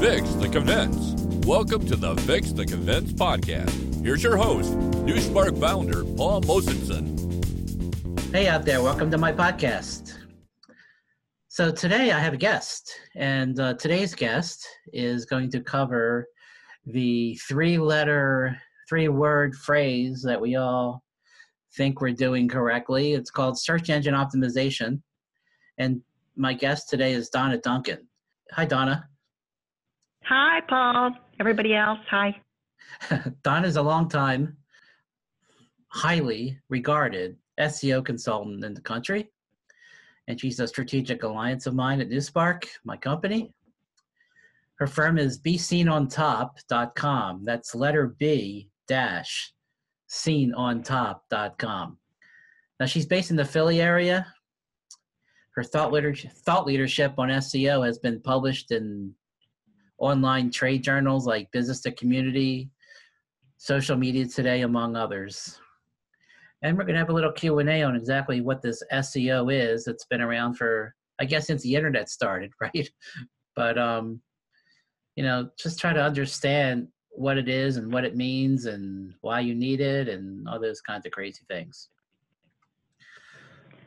Fix 0.00 0.32
the 0.34 0.48
Convince. 0.48 1.44
Welcome 1.44 1.84
to 1.86 1.96
the 1.96 2.14
Fix 2.18 2.52
the 2.52 2.64
Convince 2.64 3.12
podcast. 3.12 4.04
Here's 4.04 4.22
your 4.22 4.36
host, 4.36 4.70
NuSpark 4.78 5.58
founder 5.58 6.04
Paul 6.04 6.40
Mosenson. 6.42 7.18
Hey 8.32 8.46
out 8.46 8.64
there, 8.64 8.80
welcome 8.80 9.10
to 9.10 9.18
my 9.18 9.32
podcast. 9.32 10.14
So 11.48 11.72
today 11.72 12.12
I 12.12 12.20
have 12.20 12.32
a 12.32 12.36
guest, 12.36 12.94
and 13.16 13.58
uh, 13.58 13.74
today's 13.74 14.14
guest 14.14 14.64
is 14.92 15.24
going 15.24 15.50
to 15.50 15.60
cover 15.60 16.28
the 16.86 17.34
three 17.48 17.76
letter, 17.76 18.56
three 18.88 19.08
word 19.08 19.56
phrase 19.56 20.22
that 20.22 20.40
we 20.40 20.54
all 20.54 21.02
think 21.76 22.00
we're 22.00 22.12
doing 22.12 22.46
correctly. 22.46 23.14
It's 23.14 23.32
called 23.32 23.58
search 23.58 23.90
engine 23.90 24.14
optimization. 24.14 25.02
And 25.76 26.02
my 26.36 26.54
guest 26.54 26.88
today 26.88 27.14
is 27.14 27.30
Donna 27.30 27.58
Duncan. 27.58 28.06
Hi, 28.52 28.64
Donna. 28.64 29.08
Hi, 30.28 30.60
Paul. 30.68 31.12
Everybody 31.40 31.74
else, 31.74 32.00
hi. 32.10 32.36
Donna 33.42 33.66
is 33.66 33.76
a 33.76 33.82
long 33.82 34.10
time, 34.10 34.58
highly 35.86 36.58
regarded 36.68 37.36
SEO 37.58 38.04
consultant 38.04 38.62
in 38.62 38.74
the 38.74 38.82
country. 38.82 39.30
And 40.26 40.38
she's 40.38 40.60
a 40.60 40.68
strategic 40.68 41.22
alliance 41.22 41.64
of 41.64 41.74
mine 41.74 42.02
at 42.02 42.10
NuSpark, 42.10 42.64
my 42.84 42.98
company. 42.98 43.54
Her 44.74 44.86
firm 44.86 45.16
is 45.16 45.40
bseenontop.com. 45.40 47.44
That's 47.46 47.74
letter 47.74 48.08
B 48.18 48.68
dash 48.86 49.54
seenontop.com. 50.10 51.98
Now 52.78 52.86
she's 52.86 53.06
based 53.06 53.30
in 53.30 53.36
the 53.38 53.46
Philly 53.46 53.80
area. 53.80 54.26
Her 55.54 55.64
thought 55.64 55.90
leadership, 55.90 56.32
thought 56.32 56.66
leadership 56.66 57.14
on 57.16 57.30
SEO 57.30 57.86
has 57.86 57.98
been 57.98 58.20
published 58.20 58.72
in 58.72 59.14
online 59.98 60.50
trade 60.50 60.82
journals 60.82 61.26
like 61.26 61.50
Business 61.52 61.80
to 61.82 61.92
Community, 61.92 62.70
Social 63.58 63.96
Media 63.96 64.26
Today, 64.26 64.62
among 64.62 64.96
others. 64.96 65.58
And 66.62 66.76
we're 66.76 66.84
going 66.84 66.94
to 66.94 67.00
have 67.00 67.10
a 67.10 67.14
little 67.14 67.32
Q&A 67.32 67.82
on 67.82 67.94
exactly 67.94 68.40
what 68.40 68.62
this 68.62 68.82
SEO 68.92 69.52
is. 69.52 69.86
It's 69.86 70.04
been 70.06 70.20
around 70.20 70.54
for, 70.54 70.94
I 71.20 71.24
guess, 71.24 71.46
since 71.46 71.62
the 71.62 71.74
internet 71.74 72.08
started, 72.08 72.50
right? 72.60 72.88
But, 73.54 73.78
um, 73.78 74.20
you 75.16 75.24
know, 75.24 75.50
just 75.58 75.78
try 75.78 75.92
to 75.92 76.02
understand 76.02 76.88
what 77.10 77.38
it 77.38 77.48
is 77.48 77.76
and 77.76 77.92
what 77.92 78.04
it 78.04 78.16
means 78.16 78.66
and 78.66 79.12
why 79.22 79.40
you 79.40 79.54
need 79.54 79.80
it 79.80 80.08
and 80.08 80.48
all 80.48 80.60
those 80.60 80.80
kinds 80.80 81.04
of 81.06 81.12
crazy 81.12 81.42
things. 81.48 81.88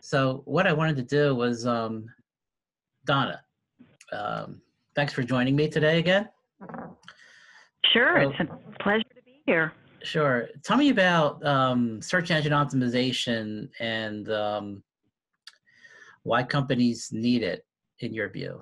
So 0.01 0.41
what 0.45 0.67
I 0.67 0.73
wanted 0.73 0.97
to 0.97 1.03
do 1.03 1.35
was, 1.35 1.65
um, 1.65 2.05
Donna, 3.05 3.41
um, 4.11 4.61
thanks 4.95 5.13
for 5.13 5.23
joining 5.23 5.55
me 5.55 5.67
today 5.67 5.99
again. 5.99 6.29
Sure, 7.91 8.23
so, 8.23 8.29
it's 8.29 8.51
a 8.51 8.83
pleasure 8.83 9.03
to 9.15 9.21
be 9.23 9.41
here. 9.45 9.73
Sure. 10.03 10.47
Tell 10.63 10.77
me 10.77 10.89
about 10.89 11.45
um, 11.45 12.01
search 12.01 12.31
engine 12.31 12.53
optimization 12.53 13.69
and 13.79 14.29
um, 14.31 14.83
why 16.23 16.43
companies 16.43 17.09
need 17.11 17.43
it 17.43 17.65
in 17.99 18.13
your 18.13 18.29
view. 18.29 18.61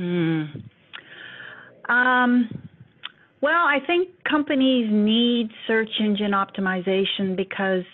Mm. 0.00 0.62
Um, 1.88 2.68
well, 3.40 3.64
I 3.64 3.78
think 3.86 4.08
companies 4.24 4.88
need 4.90 5.50
search 5.66 5.90
engine 6.00 6.32
optimization 6.32 7.36
because 7.36 7.84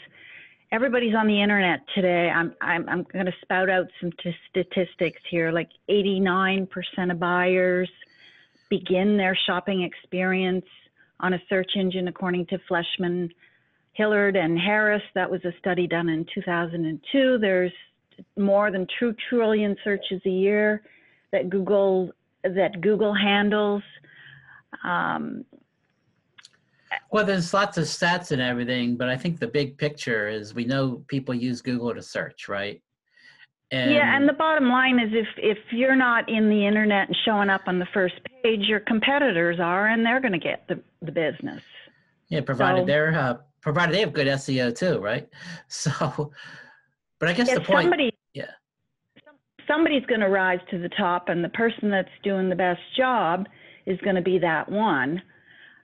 everybody's 0.73 1.15
on 1.15 1.27
the 1.29 1.41
internet 1.41 1.81
today. 1.95 2.31
I'm 2.35 2.55
I'm, 2.61 2.89
I'm 2.89 3.07
going 3.13 3.27
to 3.27 3.33
spout 3.43 3.71
out 3.71 3.87
some 4.01 4.11
t- 4.23 4.35
statistics 4.49 5.21
here. 5.31 5.53
Like 5.53 5.69
89% 5.89 6.67
of 7.11 7.21
buyers 7.21 7.91
begin 8.71 9.17
their 9.19 9.39
shopping 9.47 9.83
experience 9.83 10.65
on 11.21 11.35
a 11.35 11.43
search 11.49 11.73
engine, 11.77 12.09
according 12.09 12.47
to 12.47 12.59
Fleishman, 12.67 13.31
Hillard, 13.93 14.35
and 14.35 14.59
Harris. 14.59 15.03
That 15.15 15.31
was 15.31 15.45
a 15.45 15.53
study 15.59 15.87
done 15.87 16.09
in 16.09 16.27
2002. 16.35 17.39
There's 17.39 17.73
more 18.39 18.71
than 18.71 18.87
two 18.99 19.15
trillion 19.29 19.77
searches 19.85 20.23
a 20.25 20.31
year 20.31 20.83
that 21.33 21.51
Google 21.51 22.11
that 22.43 22.81
Google 22.81 23.15
handles. 23.15 23.83
Um, 24.85 25.45
well, 27.13 27.27
there's 27.27 27.53
lots 27.53 27.77
of 27.77 27.85
stats 27.85 28.33
and 28.33 28.41
everything, 28.41 28.97
but 28.97 29.11
I 29.11 29.17
think 29.17 29.39
the 29.39 29.47
big 29.47 29.77
picture 29.77 30.29
is 30.29 30.55
we 30.55 30.65
know 30.65 31.05
people 31.09 31.35
use 31.35 31.61
Google 31.61 31.95
to 31.95 32.03
search, 32.03 32.49
right? 32.49 32.83
And 33.71 33.91
yeah, 33.91 34.17
and 34.17 34.29
the 34.29 34.33
bottom 34.33 34.69
line 34.69 34.99
is 34.99 35.11
if 35.13 35.27
if 35.37 35.59
you're 35.71 35.97
not 35.97 36.29
in 36.29 36.49
the 36.49 36.67
internet 36.67 37.09
and 37.09 37.17
showing 37.25 37.51
up 37.51 37.63
on 37.67 37.79
the 37.79 37.87
first 37.95 38.15
page, 38.43 38.61
your 38.61 38.81
competitors 38.81 39.61
are, 39.61 39.89
and 39.89 40.05
they're 40.05 40.21
going 40.21 40.33
to 40.33 40.39
get 40.39 40.67
the 40.69 40.81
the 41.03 41.13
business. 41.13 41.63
Yeah, 42.29 42.41
provided 42.41 42.83
so, 42.83 42.87
they're 42.87 43.15
uh, 43.15 43.37
provided 43.61 43.95
they 43.95 44.01
have 44.01 44.13
good 44.13 44.27
SEO 44.27 44.77
too, 44.77 44.99
right? 44.99 45.29
So, 45.69 46.33
but 47.19 47.29
I 47.29 47.33
guess 47.35 47.53
the 47.53 47.61
point. 47.61 47.85
Somebody, 47.85 48.13
yeah. 48.35 48.51
Somebody's 49.67 50.05
going 50.07 50.21
to 50.21 50.29
rise 50.29 50.61
to 50.71 50.79
the 50.79 50.91
top, 50.91 51.29
and 51.29 51.45
the 51.45 51.49
person 51.51 51.91
that's 51.91 52.11
doing 52.23 52.49
the 52.49 52.57
best 52.57 52.81
job 52.97 53.47
is 53.87 53.99
going 54.01 54.17
to 54.17 54.23
be 54.23 54.39
that 54.39 54.71
one. 54.71 55.23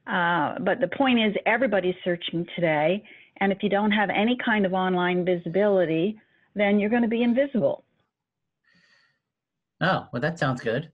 Uh, 0.08 0.54
but 0.60 0.80
the 0.80 0.88
point 0.88 1.18
is, 1.18 1.34
everybody's 1.44 1.94
searching 2.02 2.46
today, 2.54 3.02
and 3.40 3.52
if 3.52 3.62
you 3.62 3.68
don't 3.68 3.90
have 3.90 4.10
any 4.10 4.36
kind 4.44 4.64
of 4.64 4.72
online 4.72 5.24
visibility, 5.24 6.18
then 6.54 6.78
you're 6.78 6.90
going 6.90 7.02
to 7.02 7.08
be 7.08 7.22
invisible. 7.22 7.84
Oh, 9.80 10.06
well, 10.12 10.22
that 10.22 10.38
sounds 10.38 10.60
good. 10.60 10.90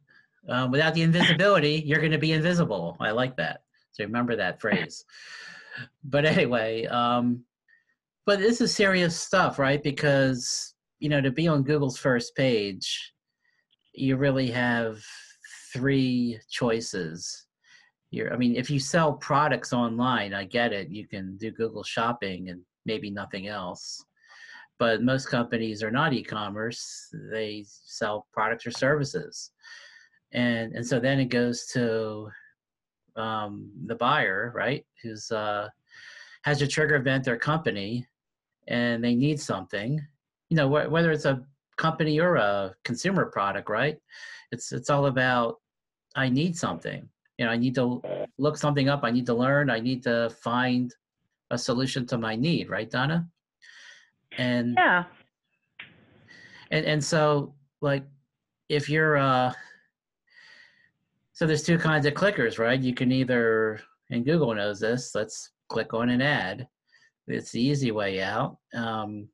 Um, 0.49 0.71
without 0.71 0.95
the 0.95 1.03
invisibility, 1.03 1.83
you're 1.87 2.01
going 2.01 2.13
to 2.13 2.19
be 2.19 2.33
invisible. 2.33 2.97
I 3.01 3.13
like 3.13 3.37
that. 3.37 3.63
So 3.93 4.05
remember 4.05 4.37
that 4.37 4.61
phrase. 4.61 5.05
but 6.05 6.25
anyway, 6.25 6.87
um, 6.87 7.45
but 8.27 8.41
this 8.41 8.61
is 8.61 8.75
serious 8.75 9.19
stuff, 9.19 9.59
right? 9.59 9.83
Because, 9.83 10.75
you 10.99 11.09
know, 11.09 11.21
to 11.21 11.31
be 11.31 11.49
on 11.49 11.63
Google's 11.63 11.99
first 11.99 12.35
page, 12.35 13.13
you 13.95 14.17
really 14.17 14.51
have 14.51 15.03
three 15.73 16.39
choices. 16.51 17.47
I 18.33 18.37
mean, 18.37 18.57
if 18.57 18.71
you 18.71 18.79
sell 18.79 19.15
products 19.15 19.73
online, 19.73 20.35
I 20.35 20.45
get 20.45 20.73
it. 20.73 20.89
You 20.89 21.07
can 21.07 21.37
do 21.37 21.51
Google 21.51 21.83
shopping 21.83 22.51
and 22.51 22.61
maybe 22.87 23.11
nothing 23.11 23.49
else 23.49 24.05
but 24.79 25.03
most 25.03 25.29
companies 25.29 25.83
are 25.83 25.91
not 25.91 26.13
e-commerce 26.13 27.09
they 27.31 27.65
sell 27.67 28.27
products 28.33 28.67
or 28.67 28.71
services 28.71 29.53
and 30.33 30.75
and 30.75 30.87
so 30.87 30.99
then 30.99 31.21
it 31.21 31.27
goes 31.27 31.67
to 31.67 32.29
um, 33.17 33.71
the 33.87 33.95
buyer 33.95 34.53
right 34.55 34.85
who's 35.03 35.31
uh, 35.31 35.69
has 36.43 36.63
a 36.63 36.67
trigger 36.67 36.97
event 36.97 37.25
their 37.25 37.39
company 37.39 38.07
and 38.69 39.03
they 39.03 39.15
need 39.15 39.41
something 39.41 40.01
you 40.51 40.57
know 40.57 40.69
wh- 40.69 40.91
whether 40.91 41.13
it's 41.13 41.25
a 41.27 41.43
company 41.77 42.21
or 42.21 42.37
a 42.37 42.75
consumer 42.85 43.27
product 43.27 43.69
right 43.69 43.99
it's 44.53 44.73
it's 44.73 44.91
all 44.91 45.07
about 45.07 45.57
i 46.15 46.29
need 46.29 46.57
something 46.57 47.09
you 47.39 47.45
know 47.45 47.51
i 47.51 47.57
need 47.57 47.75
to 47.75 48.01
look 48.39 48.57
something 48.57 48.89
up 48.89 49.01
i 49.03 49.11
need 49.11 49.27
to 49.27 49.35
learn 49.35 49.71
i 49.71 49.81
need 49.81 50.03
to 50.03 50.31
find 50.43 50.95
a 51.51 51.59
solution 51.59 52.07
to 52.07 52.19
my 52.19 52.37
need 52.37 52.69
right 52.69 52.91
donna? 52.91 53.27
And 54.37 54.75
yeah. 54.77 55.05
And 56.71 56.85
and 56.85 57.03
so 57.03 57.55
like 57.81 58.05
if 58.69 58.89
you're 58.89 59.17
uh 59.17 59.53
so 61.33 61.47
there's 61.47 61.63
two 61.63 61.79
kinds 61.79 62.07
of 62.07 62.15
clickers 62.15 62.59
right? 62.59 62.81
You 62.81 62.95
can 62.95 63.13
either 63.13 63.81
and 64.11 64.25
google 64.25 64.55
knows 64.55 64.81
this 64.81 65.15
let's 65.15 65.51
click 65.69 65.95
on 65.95 66.11
an 66.11 66.21
ad. 66.21 66.69
It's 67.27 67.53
the 67.53 67.61
easy 67.61 67.91
way 67.91 68.23
out 68.23 68.59
um 68.75 69.29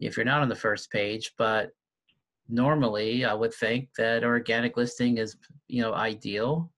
if 0.00 0.16
you're 0.16 0.24
not 0.24 0.42
on 0.42 0.48
the 0.48 0.56
first 0.56 0.90
page 0.90 1.32
but 1.38 1.70
normally 2.48 3.24
i 3.24 3.32
would 3.32 3.54
think 3.54 3.88
that 3.96 4.24
organic 4.24 4.76
listing 4.76 5.18
is 5.18 5.36
you 5.68 5.80
know 5.80 5.94
ideal 5.94 6.72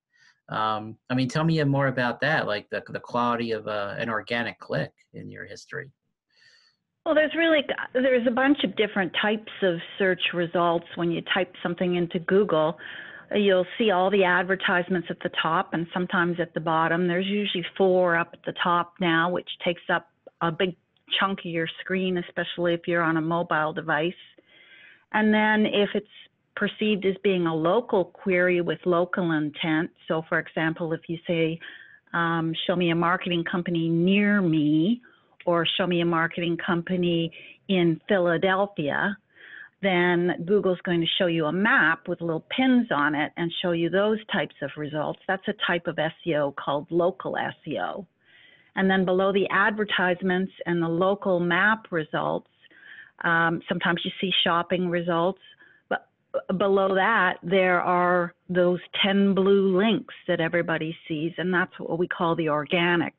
um 0.50 0.96
i 1.10 1.14
mean 1.14 1.28
tell 1.28 1.44
me 1.44 1.62
more 1.64 1.86
about 1.86 2.20
that 2.20 2.46
like 2.46 2.68
the, 2.70 2.82
the 2.88 3.00
quality 3.00 3.52
of 3.52 3.66
uh, 3.66 3.94
an 3.98 4.10
organic 4.10 4.58
click 4.58 4.92
in 5.14 5.30
your 5.30 5.44
history 5.44 5.90
well, 7.04 7.14
there's 7.14 7.34
really 7.36 7.60
there's 7.92 8.26
a 8.26 8.30
bunch 8.30 8.64
of 8.64 8.76
different 8.76 9.12
types 9.20 9.52
of 9.62 9.76
search 9.98 10.22
results 10.32 10.86
when 10.94 11.10
you 11.10 11.20
type 11.34 11.52
something 11.62 11.96
into 11.96 12.18
Google. 12.18 12.78
You'll 13.34 13.66
see 13.76 13.90
all 13.90 14.10
the 14.10 14.24
advertisements 14.24 15.08
at 15.10 15.18
the 15.22 15.30
top 15.42 15.74
and 15.74 15.86
sometimes 15.92 16.40
at 16.40 16.54
the 16.54 16.60
bottom. 16.60 17.06
There's 17.06 17.26
usually 17.26 17.64
four 17.76 18.16
up 18.16 18.30
at 18.32 18.42
the 18.46 18.54
top 18.62 18.94
now, 19.00 19.30
which 19.30 19.48
takes 19.62 19.82
up 19.92 20.08
a 20.40 20.50
big 20.50 20.76
chunk 21.20 21.40
of 21.40 21.46
your 21.46 21.68
screen, 21.80 22.16
especially 22.16 22.72
if 22.72 22.80
you're 22.86 23.02
on 23.02 23.18
a 23.18 23.20
mobile 23.20 23.74
device. 23.74 24.12
And 25.12 25.32
then 25.32 25.66
if 25.66 25.90
it's 25.94 26.06
perceived 26.56 27.04
as 27.04 27.16
being 27.22 27.46
a 27.46 27.54
local 27.54 28.04
query 28.06 28.60
with 28.60 28.78
local 28.84 29.32
intent, 29.32 29.90
so 30.08 30.22
for 30.28 30.38
example, 30.38 30.92
if 30.92 31.00
you 31.08 31.18
say, 31.26 31.58
um, 32.12 32.54
show 32.66 32.76
me 32.76 32.90
a 32.90 32.94
marketing 32.94 33.44
company 33.50 33.88
near 33.88 34.40
me, 34.40 35.02
or 35.46 35.66
show 35.76 35.86
me 35.86 36.00
a 36.00 36.06
marketing 36.06 36.56
company 36.64 37.32
in 37.68 38.00
Philadelphia, 38.08 39.16
then 39.82 40.44
Google's 40.46 40.80
going 40.84 41.00
to 41.00 41.06
show 41.18 41.26
you 41.26 41.44
a 41.46 41.52
map 41.52 42.08
with 42.08 42.20
little 42.20 42.44
pins 42.56 42.88
on 42.90 43.14
it 43.14 43.32
and 43.36 43.52
show 43.62 43.72
you 43.72 43.90
those 43.90 44.18
types 44.32 44.54
of 44.62 44.70
results. 44.76 45.20
That's 45.28 45.46
a 45.48 45.54
type 45.66 45.86
of 45.86 45.96
SEO 45.96 46.56
called 46.56 46.86
local 46.90 47.36
SEO. 47.66 48.06
And 48.76 48.90
then 48.90 49.04
below 49.04 49.32
the 49.32 49.46
advertisements 49.50 50.52
and 50.66 50.82
the 50.82 50.88
local 50.88 51.38
map 51.38 51.86
results, 51.90 52.48
um, 53.22 53.60
sometimes 53.68 54.00
you 54.04 54.10
see 54.20 54.32
shopping 54.42 54.88
results. 54.88 55.40
Below 56.56 56.94
that, 56.94 57.34
there 57.42 57.80
are 57.80 58.34
those 58.48 58.80
10 59.04 59.34
blue 59.34 59.76
links 59.76 60.14
that 60.26 60.40
everybody 60.40 60.96
sees, 61.06 61.32
and 61.38 61.52
that's 61.54 61.72
what 61.78 61.98
we 61.98 62.08
call 62.08 62.34
the 62.34 62.48
organic. 62.48 63.14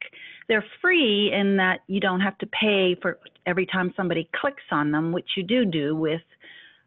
They're 0.47 0.65
free 0.81 1.31
in 1.33 1.56
that 1.57 1.79
you 1.88 2.00
don't 2.00 2.19
have 2.19 2.38
to 2.39 2.47
pay 2.47 2.95
for 3.01 3.19
every 3.45 3.65
time 3.65 3.94
somebody 3.95 4.29
clicks 4.35 4.63
on 4.71 4.91
them, 4.91 5.12
which 5.12 5.29
you 5.38 5.44
do 5.44 5.65
do 5.65 5.95
with 5.95 6.21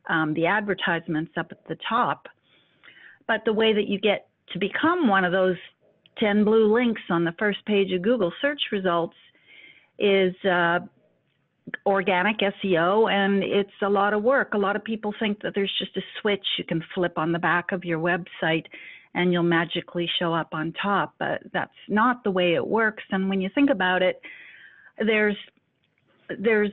um, 0.08 0.34
the 0.34 0.46
advertisements 0.46 1.32
up 1.36 1.48
at 1.50 1.66
the 1.66 1.76
top. 1.88 2.26
But 3.26 3.42
the 3.44 3.52
way 3.52 3.72
that 3.72 3.88
you 3.88 3.98
get 3.98 4.28
to 4.52 4.58
become 4.58 5.08
one 5.08 5.24
of 5.24 5.32
those 5.32 5.56
10 6.18 6.44
blue 6.44 6.72
links 6.72 7.02
on 7.10 7.24
the 7.24 7.34
first 7.38 7.64
page 7.66 7.92
of 7.92 8.02
Google 8.02 8.32
search 8.40 8.60
results 8.72 9.16
is 9.98 10.34
uh, 10.44 10.80
organic 11.86 12.38
SEO, 12.38 13.10
and 13.10 13.42
it's 13.42 13.70
a 13.82 13.88
lot 13.88 14.14
of 14.14 14.22
work. 14.22 14.54
A 14.54 14.58
lot 14.58 14.76
of 14.76 14.84
people 14.84 15.14
think 15.18 15.42
that 15.42 15.52
there's 15.54 15.72
just 15.78 15.96
a 15.96 16.02
switch 16.20 16.44
you 16.58 16.64
can 16.64 16.82
flip 16.94 17.18
on 17.18 17.32
the 17.32 17.38
back 17.38 17.72
of 17.72 17.84
your 17.84 17.98
website 17.98 18.66
and 19.14 19.32
you'll 19.32 19.42
magically 19.42 20.08
show 20.18 20.34
up 20.34 20.48
on 20.52 20.72
top, 20.80 21.14
but 21.18 21.42
that's 21.52 21.72
not 21.88 22.22
the 22.24 22.30
way 22.30 22.54
it 22.54 22.66
works. 22.66 23.02
And 23.10 23.28
when 23.28 23.40
you 23.40 23.48
think 23.54 23.70
about 23.70 24.02
it, 24.02 24.20
there's 24.98 25.36
there's 26.38 26.70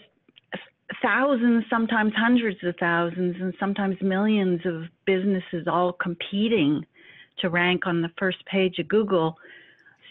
thousands, 1.02 1.64
sometimes 1.70 2.14
hundreds 2.16 2.58
of 2.64 2.76
thousands, 2.80 3.36
and 3.40 3.54
sometimes 3.60 3.96
millions 4.02 4.62
of 4.66 4.84
businesses 5.06 5.68
all 5.68 5.94
competing 5.94 6.86
to 7.40 7.50
rank 7.50 7.88
on 7.88 8.02
the 8.02 8.12
first 8.20 8.46
page 8.46 8.80
of 8.80 8.88
Google. 8.88 9.38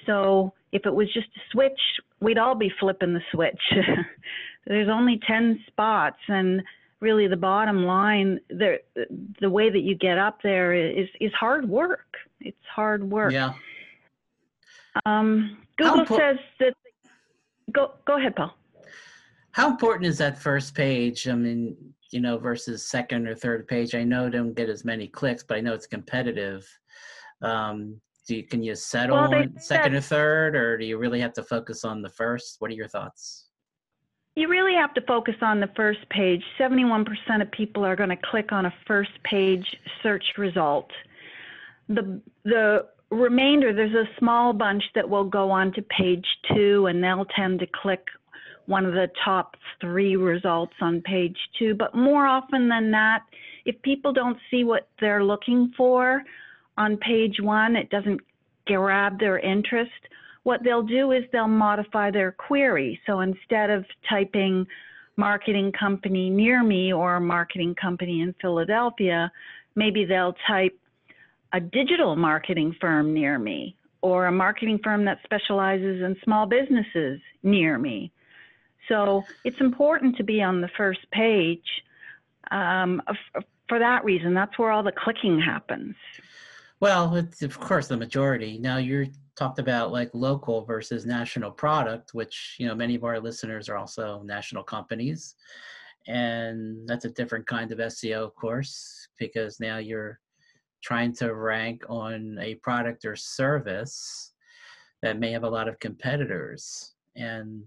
So 0.06 0.52
if 0.72 0.86
it 0.86 0.94
was 0.94 1.12
just 1.12 1.28
a 1.36 1.40
switch, 1.52 1.81
we'd 2.20 2.38
all 2.38 2.54
be 2.54 2.72
flipping 2.81 3.14
the 3.14 3.22
switch. 3.32 3.60
There's 4.66 4.88
only 4.88 5.20
10 5.26 5.61
spots, 5.66 6.19
and 6.28 6.62
really 7.00 7.28
the 7.28 7.37
bottom 7.37 7.84
line, 7.84 8.40
the, 8.49 8.78
the 9.40 9.50
way 9.50 9.70
that 9.70 9.81
you 9.81 9.94
get 9.94 10.19
up 10.19 10.40
there 10.43 10.72
is, 10.75 11.08
is 11.20 11.32
hard 11.34 11.69
work. 11.69 12.16
It's 12.40 12.56
hard 12.75 13.08
work. 13.08 13.32
Yeah. 13.32 13.52
Um, 15.05 15.58
Google 15.76 16.06
says 16.16 16.38
that, 16.61 16.75
go, 17.72 17.93
go 18.06 18.19
ahead, 18.19 18.37
Paul. 18.37 18.55
How 19.52 19.70
important 19.70 20.06
is 20.06 20.19
that 20.19 20.38
first 20.38 20.75
page? 20.75 21.28
I 21.28 21.34
mean, 21.34 21.76
you 22.10 22.20
know, 22.20 22.38
versus 22.38 22.87
second 22.87 23.28
or 23.28 23.34
third 23.34 23.69
page. 23.69 23.94
I 23.94 24.05
know 24.05 24.31
don't 24.31 24.55
get 24.55 24.69
as 24.69 24.84
many 24.84 25.06
clicks, 25.06 25.43
but 25.43 25.56
I 25.56 25.60
know 25.60 25.75
it's 25.75 25.87
competitive. 25.87 26.67
Um, 27.43 28.00
do 28.26 28.37
you, 28.37 28.44
can 28.44 28.62
you 28.62 28.75
settle 28.75 29.17
well, 29.17 29.34
on 29.34 29.58
second 29.58 29.94
or 29.94 30.00
third, 30.00 30.56
or 30.56 30.78
do 30.78 30.84
you 30.84 30.96
really 30.96 31.20
have 31.20 31.34
to 31.34 31.43
focus 31.43 31.84
on 31.84 32.02
the 32.02 32.08
first? 32.08 32.56
What 32.60 32.70
are 32.70 32.75
your 32.75 32.88
thoughts? 32.88 33.44
You 34.36 34.48
really 34.48 34.75
have 34.75 34.92
to 34.94 35.00
focus 35.02 35.36
on 35.42 35.60
the 35.60 35.70
first 35.76 36.08
page. 36.10 36.42
71% 36.58 37.06
of 37.40 37.50
people 37.52 37.84
are 37.84 37.94
going 37.94 38.08
to 38.08 38.16
click 38.16 38.50
on 38.50 38.66
a 38.66 38.75
first 38.86 39.12
page 39.22 39.64
search 40.02 40.25
result. 40.36 40.90
The 41.88 42.20
the 42.44 42.86
remainder, 43.10 43.72
there's 43.72 43.94
a 43.94 44.08
small 44.19 44.52
bunch 44.52 44.82
that 44.94 45.08
will 45.08 45.25
go 45.25 45.50
on 45.50 45.72
to 45.75 45.82
page 45.82 46.26
two, 46.52 46.86
and 46.86 47.02
they'll 47.02 47.26
tend 47.36 47.60
to 47.60 47.66
click 47.66 48.04
one 48.66 48.86
of 48.86 48.92
the 48.92 49.08
top 49.25 49.56
three 49.81 50.16
results 50.16 50.75
on 50.81 51.00
page 51.02 51.36
two. 51.58 51.75
But 51.75 51.94
more 51.94 52.26
often 52.26 52.69
than 52.69 52.90
not, 52.90 53.22
if 53.64 53.81
people 53.82 54.12
don't 54.12 54.38
see 54.50 54.64
what 54.64 54.88
they're 55.00 55.25
looking 55.25 55.72
for 55.76 56.22
on 56.76 56.96
page 56.96 57.36
one, 57.40 57.76
it 57.76 57.90
doesn't 57.90 58.20
grab 58.66 59.20
their 59.20 59.38
interest. 59.38 59.92
What 60.44 60.62
they'll 60.62 60.82
do 60.82 61.12
is 61.12 61.25
they'll 61.32 61.49
modify 61.49 62.11
their 62.11 62.32
query. 62.32 63.00
So 63.06 63.20
instead 63.20 63.70
of 63.70 63.85
typing 64.08 64.67
marketing 65.17 65.73
company 65.73 66.31
near 66.31 66.62
me 66.62 66.93
or 66.93 67.20
marketing 67.20 67.75
company 67.75 68.20
in 68.20 68.35
Philadelphia, 68.41 69.31
maybe 69.75 70.05
they'll 70.05 70.37
type 70.46 70.79
a 71.52 71.61
digital 71.61 72.17
marketing 72.17 72.75
firm 72.81 73.12
near 73.12 73.38
me 73.38 73.76
or 74.00 74.26
a 74.26 74.32
marketing 74.32 74.81
firm 74.82 75.05
that 75.06 75.19
specializes 75.25 76.02
in 76.02 76.17
small 76.23 76.46
businesses 76.46 77.20
near 77.43 77.79
me 77.79 78.12
so 78.88 79.25
it's 79.44 79.61
important 79.61 80.17
to 80.17 80.25
be 80.25 80.43
on 80.43 80.61
the 80.61 80.69
first 80.76 81.11
page 81.11 81.64
um, 82.50 83.02
for 83.69 83.79
that 83.79 84.05
reason. 84.05 84.35
That's 84.35 84.58
where 84.58 84.70
all 84.70 84.82
the 84.82 84.93
clicking 84.93 85.41
happens. 85.41 85.94
Well, 86.81 87.14
it's 87.17 87.43
of 87.43 87.58
course 87.58 87.88
the 87.88 87.96
majority. 87.96 88.58
Now 88.58 88.76
you 88.76 89.11
talked 89.36 89.58
about 89.58 89.92
like 89.92 90.10
local 90.12 90.64
versus 90.64 91.04
national 91.06 91.50
product, 91.50 92.14
which 92.14 92.56
you 92.58 92.66
know 92.66 92.75
many 92.75 92.94
of 92.94 93.04
our 93.04 93.20
listeners 93.20 93.69
are 93.69 93.76
also 93.76 94.22
national 94.25 94.62
companies, 94.62 95.34
and 96.06 96.88
that's 96.88 97.04
a 97.04 97.10
different 97.10 97.46
kind 97.46 97.72
of 97.72 97.78
SEO, 97.78 98.25
of 98.25 98.34
course, 98.34 99.08
because 99.19 99.60
now 99.60 99.78
you're 99.78 100.20
trying 100.82 101.12
to 101.14 101.34
rank 101.34 101.82
on 101.88 102.38
a 102.40 102.56
product 102.56 103.04
or 103.04 103.16
service 103.16 104.32
that 105.02 105.19
may 105.19 105.32
have 105.32 105.44
a 105.44 105.48
lot 105.48 105.69
of 105.69 105.78
competitors 105.81 106.94
and 107.16 107.62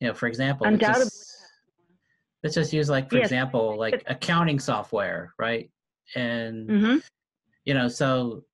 you 0.00 0.06
know, 0.06 0.14
for 0.14 0.26
example, 0.26 0.66
Undoubtedly. 0.66 1.04
Let's 1.04 1.16
just, 1.16 1.36
let's 2.42 2.54
just 2.54 2.72
use 2.72 2.88
like, 2.88 3.10
for 3.10 3.16
yes. 3.16 3.26
example, 3.26 3.76
like 3.76 4.02
accounting 4.06 4.58
software, 4.58 5.34
right? 5.38 5.70
And, 6.14 6.68
mm-hmm. 6.68 6.96
you 7.64 7.74
know, 7.74 7.88
so 7.88 8.44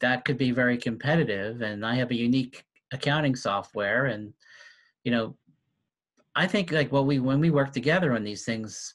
that 0.00 0.24
could 0.24 0.38
be 0.38 0.50
very 0.50 0.76
competitive. 0.76 1.62
And 1.62 1.84
I 1.84 1.94
have 1.96 2.10
a 2.10 2.16
unique 2.16 2.64
accounting 2.92 3.36
software 3.36 4.06
and, 4.06 4.32
you 5.04 5.12
know, 5.12 5.36
I 6.36 6.46
think 6.46 6.72
like 6.72 6.90
what 6.90 7.06
we, 7.06 7.20
when 7.20 7.40
we 7.40 7.50
work 7.50 7.72
together 7.72 8.12
on 8.12 8.24
these 8.24 8.44
things, 8.44 8.94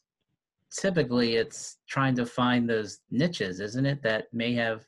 typically 0.71 1.35
it's 1.35 1.77
trying 1.87 2.15
to 2.15 2.25
find 2.25 2.69
those 2.69 2.99
niches, 3.11 3.59
isn't 3.59 3.85
it? 3.85 4.03
That 4.03 4.27
may 4.33 4.53
have 4.53 4.85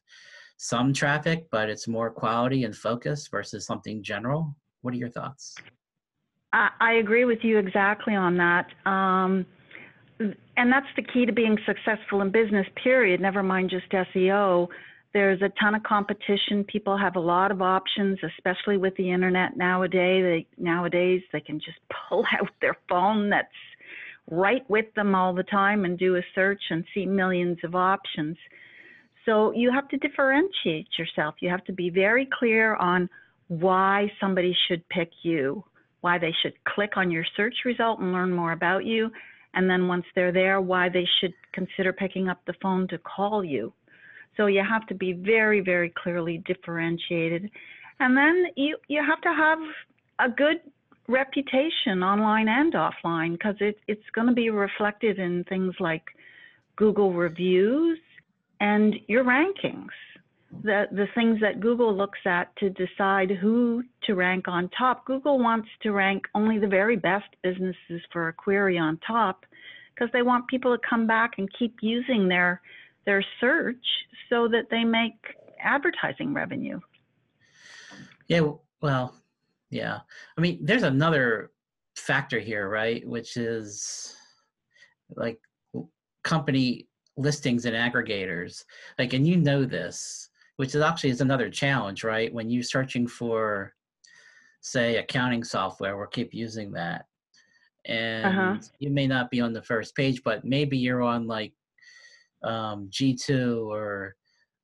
some 0.57 0.93
traffic, 0.93 1.47
but 1.51 1.69
it's 1.69 1.87
more 1.87 2.11
quality 2.11 2.65
and 2.65 2.75
focus 2.75 3.27
versus 3.27 3.65
something 3.65 4.03
general. 4.03 4.55
What 4.81 4.93
are 4.93 4.97
your 4.97 5.09
thoughts? 5.09 5.55
I, 6.53 6.93
agree 6.99 7.25
with 7.25 7.39
you 7.43 7.57
exactly 7.57 8.13
on 8.13 8.35
that. 8.37 8.67
Um, 8.85 9.45
and 10.19 10.71
that's 10.71 10.87
the 10.95 11.01
key 11.01 11.25
to 11.25 11.31
being 11.31 11.57
successful 11.65 12.21
in 12.21 12.29
business, 12.29 12.67
period, 12.83 13.21
never 13.21 13.41
mind 13.41 13.69
just 13.69 13.89
SEO. 13.89 14.67
There's 15.13 15.41
a 15.41 15.49
ton 15.61 15.75
of 15.75 15.83
competition. 15.83 16.63
People 16.63 16.97
have 16.97 17.15
a 17.15 17.19
lot 17.19 17.51
of 17.51 17.61
options, 17.61 18.17
especially 18.23 18.77
with 18.77 18.95
the 18.95 19.11
internet 19.11 19.57
nowadays. 19.57 20.23
They, 20.23 20.63
nowadays, 20.63 21.21
they 21.33 21.41
can 21.41 21.59
just 21.59 21.79
pull 22.09 22.25
out 22.39 22.49
their 22.61 22.77
phone 22.87 23.29
that's 23.29 23.47
right 24.29 24.67
with 24.69 24.93
them 24.95 25.13
all 25.13 25.33
the 25.33 25.43
time 25.43 25.83
and 25.83 25.97
do 25.97 26.15
a 26.15 26.21
search 26.33 26.61
and 26.69 26.85
see 26.93 27.05
millions 27.05 27.57
of 27.63 27.75
options. 27.75 28.37
So 29.25 29.51
you 29.51 29.71
have 29.71 29.87
to 29.89 29.97
differentiate 29.97 30.87
yourself. 30.97 31.35
You 31.41 31.49
have 31.49 31.63
to 31.65 31.73
be 31.73 31.89
very 31.89 32.27
clear 32.39 32.75
on 32.75 33.09
why 33.49 34.11
somebody 34.19 34.55
should 34.67 34.87
pick 34.89 35.11
you 35.23 35.63
why 36.01 36.17
they 36.17 36.33
should 36.41 36.53
click 36.65 36.97
on 36.97 37.09
your 37.09 37.25
search 37.37 37.55
result 37.63 37.99
and 37.99 38.11
learn 38.11 38.33
more 38.33 38.51
about 38.51 38.85
you. 38.85 39.09
And 39.53 39.69
then 39.69 39.87
once 39.87 40.05
they're 40.13 40.31
there, 40.31 40.59
why 40.59 40.89
they 40.89 41.07
should 41.19 41.33
consider 41.53 41.93
picking 41.93 42.27
up 42.27 42.41
the 42.45 42.53
phone 42.61 42.87
to 42.89 42.97
call 42.97 43.43
you. 43.43 43.71
So 44.41 44.47
you 44.47 44.63
have 44.67 44.87
to 44.87 44.95
be 44.95 45.13
very, 45.13 45.61
very 45.61 45.93
clearly 45.95 46.39
differentiated. 46.45 47.51
And 47.99 48.17
then 48.17 48.45
you, 48.55 48.75
you 48.87 48.99
have 49.07 49.21
to 49.21 49.29
have 49.29 49.59
a 50.17 50.33
good 50.35 50.61
reputation 51.07 52.01
online 52.01 52.47
and 52.47 52.73
offline 52.73 53.33
because 53.33 53.55
it, 53.59 53.77
it's 53.87 54.09
going 54.15 54.25
to 54.25 54.33
be 54.33 54.49
reflected 54.49 55.19
in 55.19 55.43
things 55.43 55.75
like 55.79 56.01
Google 56.75 57.13
reviews 57.13 57.99
and 58.59 58.95
your 59.07 59.23
rankings 59.23 59.89
the, 60.63 60.85
the 60.91 61.05
things 61.15 61.39
that 61.39 61.61
Google 61.61 61.95
looks 61.95 62.19
at 62.25 62.53
to 62.57 62.69
decide 62.71 63.31
who 63.31 63.83
to 64.03 64.15
rank 64.15 64.49
on 64.49 64.69
top. 64.77 65.05
Google 65.05 65.39
wants 65.39 65.69
to 65.83 65.91
rank 65.91 66.25
only 66.35 66.59
the 66.59 66.67
very 66.67 66.97
best 66.97 67.29
businesses 67.41 68.01
for 68.11 68.27
a 68.27 68.33
query 68.33 68.77
on 68.77 68.99
top 69.07 69.45
because 69.95 70.11
they 70.11 70.21
want 70.21 70.47
people 70.49 70.75
to 70.75 70.87
come 70.87 71.07
back 71.07 71.35
and 71.37 71.49
keep 71.57 71.77
using 71.81 72.27
their 72.27 72.61
their 73.05 73.23
search 73.39 73.85
so 74.29 74.47
that 74.47 74.65
they 74.69 74.83
make 74.83 75.15
advertising 75.59 76.33
revenue. 76.33 76.79
Yeah, 78.27 78.51
well, 78.81 79.15
yeah. 79.69 79.99
I 80.37 80.41
mean, 80.41 80.59
there's 80.61 80.83
another 80.83 81.51
factor 81.95 82.39
here, 82.39 82.69
right? 82.69 83.05
Which 83.07 83.37
is 83.37 84.15
like 85.15 85.39
company 86.23 86.87
listings 87.17 87.65
and 87.65 87.75
aggregators. 87.75 88.63
Like, 88.97 89.13
and 89.13 89.27
you 89.27 89.37
know 89.37 89.65
this 89.65 90.29
which 90.57 90.75
is 90.75 90.81
actually 90.81 91.09
is 91.09 91.21
another 91.21 91.49
challenge, 91.49 92.03
right? 92.03 92.31
When 92.31 92.47
you're 92.47 92.61
searching 92.61 93.07
for, 93.07 93.73
say, 94.59 94.97
accounting 94.97 95.43
software, 95.43 95.97
we'll 95.97 96.05
keep 96.05 96.35
using 96.35 96.71
that. 96.73 97.05
and 97.85 98.25
Uh-huh. 98.25 98.57
you 98.77 98.91
may 98.91 99.07
not 99.07 99.31
be 99.31 99.41
on 99.41 99.53
the 99.53 99.61
first 99.63 99.95
page, 99.95 100.21
but 100.23 100.45
maybe 100.45 100.77
you're 100.77 101.01
on 101.01 101.25
like 101.25 101.53
um, 102.43 102.89
G2 102.89 103.67
or 103.67 104.15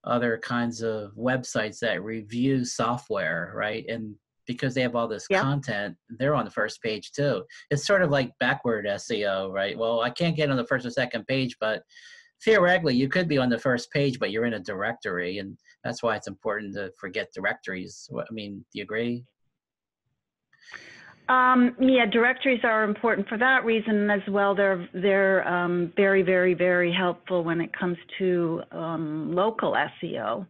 other 0.03 0.37
kinds 0.37 0.81
of 0.81 1.11
websites 1.15 1.79
that 1.79 2.03
review 2.03 2.63
software, 2.63 3.51
right? 3.55 3.85
And 3.89 4.15
because 4.45 4.73
they 4.73 4.81
have 4.81 4.95
all 4.95 5.07
this 5.07 5.27
Yeah. 5.29 5.41
content, 5.41 5.97
they're 6.09 6.35
on 6.35 6.45
the 6.45 6.51
first 6.51 6.81
page 6.81 7.11
too. 7.11 7.45
It's 7.69 7.85
sort 7.85 8.01
of 8.01 8.09
like 8.09 8.31
backward 8.39 8.85
SEO, 8.85 9.51
right? 9.51 9.77
Well, 9.77 10.01
I 10.01 10.09
can't 10.09 10.35
get 10.37 10.49
on 10.49 10.57
the 10.57 10.65
first 10.65 10.85
or 10.85 10.89
second 10.89 11.27
page, 11.27 11.57
but 11.59 11.83
theoretically, 12.43 12.95
you 12.95 13.09
could 13.09 13.27
be 13.27 13.37
on 13.37 13.49
the 13.49 13.59
first 13.59 13.91
page, 13.91 14.19
but 14.19 14.31
you're 14.31 14.45
in 14.45 14.53
a 14.53 14.59
directory, 14.59 15.39
and 15.39 15.57
that's 15.83 16.01
why 16.01 16.15
it's 16.15 16.27
important 16.27 16.73
to 16.75 16.91
forget 16.97 17.33
directories. 17.33 18.09
I 18.17 18.31
mean, 18.31 18.59
do 18.71 18.79
you 18.79 18.83
agree? 18.83 19.25
Um, 21.29 21.75
yeah, 21.79 22.05
directories 22.05 22.61
are 22.63 22.83
important 22.83 23.27
for 23.27 23.37
that 23.37 23.65
reason 23.65 24.09
as 24.09 24.21
well. 24.29 24.55
They're 24.55 24.87
they're 24.93 25.47
um, 25.47 25.91
very 25.95 26.21
very 26.21 26.53
very 26.53 26.91
helpful 26.91 27.43
when 27.43 27.59
it 27.59 27.73
comes 27.73 27.97
to 28.17 28.63
um, 28.71 29.33
local 29.33 29.73
SEO. 29.73 30.47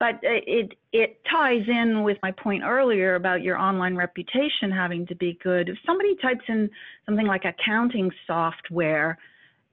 But 0.00 0.18
it, 0.22 0.44
it 0.46 0.78
it 0.92 1.20
ties 1.30 1.68
in 1.68 2.02
with 2.02 2.18
my 2.22 2.32
point 2.32 2.64
earlier 2.64 3.14
about 3.14 3.42
your 3.42 3.58
online 3.58 3.94
reputation 3.94 4.72
having 4.72 5.06
to 5.06 5.14
be 5.14 5.38
good. 5.40 5.68
If 5.68 5.78
somebody 5.86 6.16
types 6.16 6.44
in 6.48 6.68
something 7.06 7.26
like 7.26 7.44
accounting 7.44 8.10
software, 8.26 9.18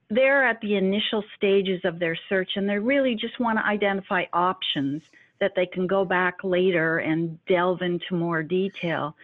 they're 0.10 0.46
at 0.46 0.62
the 0.62 0.76
initial 0.76 1.24
stages 1.36 1.82
of 1.86 1.98
their 1.98 2.16
search 2.30 2.52
and 2.56 2.70
they 2.70 2.78
really 2.78 3.16
just 3.16 3.40
want 3.40 3.58
to 3.58 3.66
identify 3.66 4.26
options 4.32 5.02
that 5.40 5.54
they 5.56 5.66
can 5.66 5.88
go 5.88 6.06
back 6.06 6.36
later 6.44 7.00
and 7.00 7.44
delve 7.48 7.82
into 7.82 8.14
more 8.14 8.44
detail. 8.44 9.16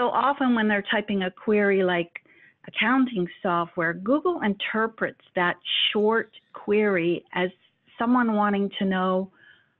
So 0.00 0.08
often 0.08 0.54
when 0.54 0.66
they're 0.66 0.84
typing 0.90 1.24
a 1.24 1.30
query 1.30 1.84
like 1.84 2.10
accounting 2.66 3.28
software, 3.42 3.92
Google 3.92 4.40
interprets 4.40 5.20
that 5.36 5.56
short 5.92 6.30
query 6.54 7.22
as 7.34 7.50
someone 7.98 8.32
wanting 8.32 8.70
to 8.78 8.86
know 8.86 9.30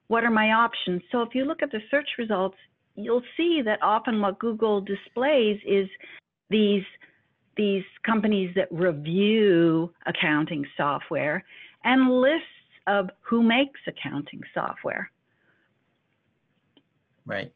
what 0.08 0.22
are 0.22 0.30
my 0.30 0.52
options. 0.52 1.00
So 1.10 1.22
if 1.22 1.30
you 1.34 1.46
look 1.46 1.62
at 1.62 1.70
the 1.70 1.80
search 1.90 2.06
results, 2.18 2.58
you'll 2.96 3.22
see 3.34 3.62
that 3.64 3.78
often 3.80 4.20
what 4.20 4.38
Google 4.38 4.82
displays 4.82 5.58
is 5.66 5.88
these 6.50 6.84
these 7.56 7.84
companies 8.04 8.50
that 8.56 8.68
review 8.70 9.90
accounting 10.04 10.66
software 10.76 11.42
and 11.84 12.20
lists 12.20 12.46
of 12.86 13.08
who 13.22 13.42
makes 13.42 13.80
accounting 13.86 14.42
software. 14.52 15.10
Right. 17.24 17.50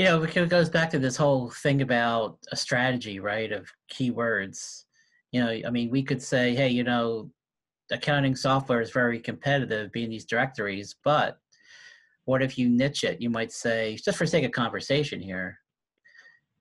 You 0.00 0.06
know, 0.06 0.18
because 0.18 0.46
it 0.46 0.48
goes 0.48 0.70
back 0.70 0.88
to 0.92 0.98
this 0.98 1.18
whole 1.18 1.50
thing 1.50 1.82
about 1.82 2.38
a 2.52 2.56
strategy, 2.56 3.20
right, 3.20 3.52
of 3.52 3.70
keywords. 3.92 4.84
You 5.30 5.44
know, 5.44 5.60
I 5.66 5.68
mean, 5.68 5.90
we 5.90 6.02
could 6.02 6.22
say, 6.22 6.54
hey, 6.54 6.70
you 6.70 6.84
know, 6.84 7.30
accounting 7.92 8.34
software 8.34 8.80
is 8.80 8.92
very 8.92 9.20
competitive 9.20 9.92
being 9.92 10.08
these 10.08 10.24
directories, 10.24 10.96
but 11.04 11.36
what 12.24 12.42
if 12.42 12.56
you 12.56 12.70
niche 12.70 13.04
it? 13.04 13.20
You 13.20 13.28
might 13.28 13.52
say, 13.52 13.98
just 14.02 14.16
for 14.16 14.24
sake 14.24 14.46
of 14.46 14.52
conversation 14.52 15.20
here, 15.20 15.58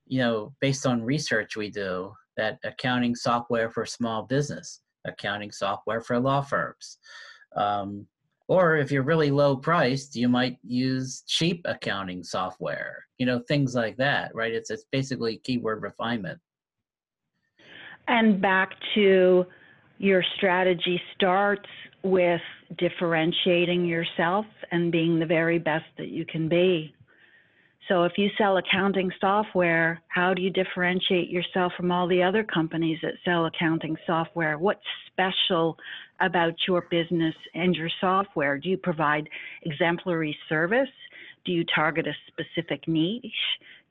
you 0.05 0.19
know, 0.19 0.53
based 0.59 0.85
on 0.85 1.01
research 1.01 1.55
we 1.55 1.69
do, 1.69 2.11
that 2.35 2.59
accounting 2.65 3.15
software 3.15 3.69
for 3.69 3.85
small 3.85 4.23
business, 4.23 4.81
accounting 5.05 5.53
software 5.53 6.01
for 6.01 6.19
law 6.19 6.41
firms, 6.41 6.97
um, 7.55 8.05
or 8.49 8.77
if 8.77 8.91
you're 8.91 9.03
really 9.03 9.29
low 9.29 9.55
priced, 9.55 10.15
you 10.15 10.27
might 10.27 10.57
use 10.63 11.23
cheap 11.27 11.61
accounting 11.65 12.23
software, 12.23 13.05
you 13.19 13.25
know, 13.25 13.39
things 13.47 13.75
like 13.75 13.95
that, 13.97 14.33
right? 14.33 14.51
It's, 14.51 14.71
it's 14.71 14.85
basically 14.91 15.37
keyword 15.37 15.83
refinement. 15.83 16.39
And 18.07 18.41
back 18.41 18.71
to 18.95 19.45
your 19.99 20.23
strategy 20.35 20.99
starts 21.15 21.69
with 22.03 22.41
differentiating 22.79 23.85
yourself 23.85 24.47
and 24.71 24.91
being 24.91 25.19
the 25.19 25.27
very 25.27 25.59
best 25.59 25.85
that 25.99 26.07
you 26.09 26.25
can 26.25 26.49
be. 26.49 26.95
So 27.89 28.03
if 28.03 28.13
you 28.17 28.29
sell 28.37 28.57
accounting 28.57 29.11
software, 29.19 29.99
how 30.09 30.35
do 30.35 30.43
you 30.43 30.51
differentiate 30.51 31.29
yourself 31.29 31.73
from 31.75 31.91
all 31.91 32.07
the 32.07 32.21
other 32.21 32.43
companies 32.43 32.99
that 33.01 33.15
sell 33.25 33.47
accounting 33.47 33.97
software? 34.05 34.59
What's 34.59 34.85
special 35.07 35.75
about 36.19 36.53
your 36.67 36.85
business 36.91 37.33
and 37.55 37.75
your 37.75 37.89
software? 37.99 38.59
Do 38.59 38.69
you 38.69 38.77
provide 38.77 39.27
exemplary 39.63 40.37
service? 40.47 40.89
Do 41.45 41.51
you 41.51 41.65
target 41.73 42.05
a 42.05 42.13
specific 42.27 42.87
niche? 42.87 43.23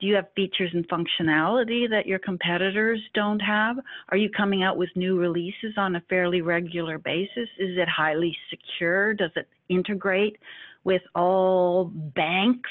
Do 0.00 0.06
you 0.06 0.14
have 0.14 0.26
features 0.36 0.70
and 0.74 0.88
functionality 0.88 1.90
that 1.90 2.06
your 2.06 2.20
competitors 2.20 3.00
don't 3.14 3.40
have? 3.40 3.78
Are 4.10 4.16
you 4.16 4.30
coming 4.30 4.62
out 4.62 4.76
with 4.76 4.90
new 4.94 5.18
releases 5.18 5.76
on 5.76 5.96
a 5.96 6.02
fairly 6.08 6.40
regular 6.40 6.98
basis? 6.98 7.48
Is 7.58 7.76
it 7.76 7.88
highly 7.88 8.36
secure? 8.48 9.12
Does 9.14 9.32
it 9.34 9.48
integrate 9.68 10.36
with 10.84 11.02
all 11.16 11.86
banks? 11.86 12.70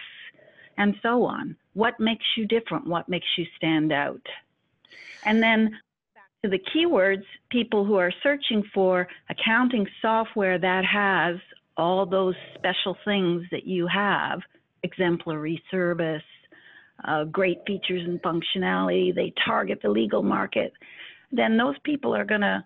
And 0.77 0.95
so 1.01 1.23
on. 1.23 1.55
What 1.73 1.99
makes 1.99 2.25
you 2.35 2.45
different? 2.45 2.87
What 2.87 3.09
makes 3.09 3.27
you 3.37 3.45
stand 3.57 3.91
out? 3.91 4.21
And 5.25 5.41
then 5.41 5.71
back 6.13 6.29
to 6.43 6.49
the 6.49 6.59
keywords, 6.59 7.23
people 7.49 7.83
who 7.83 7.95
are 7.95 8.11
searching 8.21 8.63
for 8.73 9.07
accounting 9.29 9.87
software 10.01 10.59
that 10.59 10.85
has 10.85 11.37
all 11.75 12.05
those 12.05 12.35
special 12.55 12.97
things 13.05 13.43
that 13.51 13.65
you 13.65 13.87
have 13.87 14.41
exemplary 14.83 15.61
service, 15.69 16.23
uh, 17.05 17.23
great 17.25 17.59
features 17.67 18.03
and 18.05 18.21
functionality, 18.21 19.13
they 19.13 19.33
target 19.45 19.79
the 19.81 19.89
legal 19.89 20.23
market, 20.23 20.73
then 21.31 21.57
those 21.57 21.75
people 21.83 22.15
are 22.15 22.25
going 22.25 22.41
to 22.41 22.63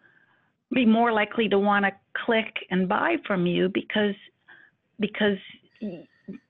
be 0.74 0.86
more 0.86 1.12
likely 1.12 1.50
to 1.50 1.60
want 1.60 1.86
to 1.86 1.92
click 2.26 2.54
and 2.70 2.88
buy 2.88 3.16
from 3.28 3.46
you 3.46 3.70
because 3.74 4.16
because 5.00 5.38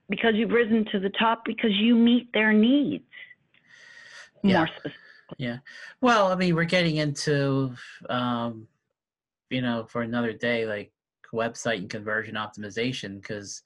because 0.08 0.34
you've 0.34 0.50
risen 0.50 0.84
to 0.92 1.00
the 1.00 1.10
top 1.10 1.44
because 1.44 1.72
you 1.72 1.94
meet 1.94 2.32
their 2.32 2.52
needs 2.52 3.04
Yeah. 4.42 4.66
Yeah. 5.38 5.58
Well, 6.00 6.30
I 6.30 6.34
mean, 6.34 6.54
we're 6.54 6.64
getting 6.64 6.96
into, 6.96 7.74
um, 8.10 8.68
you 9.50 9.62
know, 9.62 9.84
for 9.88 10.02
another 10.02 10.32
day, 10.32 10.66
like 10.66 10.92
website 11.32 11.78
and 11.78 11.90
conversion 11.90 12.34
optimization, 12.34 13.20
because, 13.20 13.62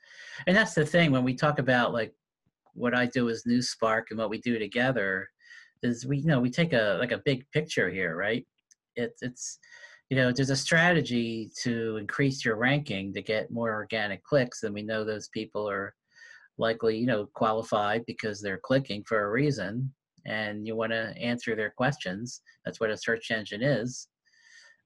and 0.47 0.57
that's 0.57 0.75
the 0.75 0.87
thing 0.87 1.11
when 1.11 1.25
we 1.25 1.35
talk 1.35 1.59
about 1.59 1.93
like 1.93 2.15
what 2.75 2.95
I 2.95 3.07
do 3.07 3.29
as 3.29 3.45
NuSpark 3.45 4.05
and 4.11 4.19
what 4.19 4.31
we 4.31 4.41
do 4.41 4.59
together 4.59 5.29
is 5.83 6.07
we, 6.07 6.19
you 6.19 6.27
know, 6.27 6.41
we 6.41 6.51
take 6.51 6.73
a 6.73 6.97
like 7.01 7.13
a 7.13 7.23
big 7.25 7.45
picture 7.51 7.91
here, 7.91 8.17
right? 8.17 8.47
It's 8.95 9.23
it's, 9.23 9.59
you 10.11 10.17
know, 10.17 10.31
there's 10.31 10.51
a 10.51 10.57
strategy 10.57 11.51
to 11.63 11.97
increase 11.97 12.45
your 12.45 12.57
ranking 12.57 13.13
to 13.15 13.23
get 13.23 13.51
more 13.51 13.73
organic 13.73 14.23
clicks, 14.23 14.63
and 14.63 14.75
we 14.75 14.83
know 14.83 15.05
those 15.05 15.29
people 15.29 15.69
are 15.69 15.95
likely, 16.59 16.97
you 16.97 17.07
know, 17.07 17.27
qualified 17.35 18.05
because 18.07 18.41
they're 18.41 18.61
clicking 18.63 19.05
for 19.05 19.25
a 19.25 19.31
reason 19.31 19.93
and 20.25 20.67
you 20.67 20.75
want 20.75 20.93
to 20.93 21.15
answer 21.21 21.55
their 21.55 21.71
questions. 21.71 22.41
That's 22.65 22.81
what 22.81 22.91
a 22.91 22.97
search 22.97 23.31
engine 23.31 23.63
is. 23.63 24.09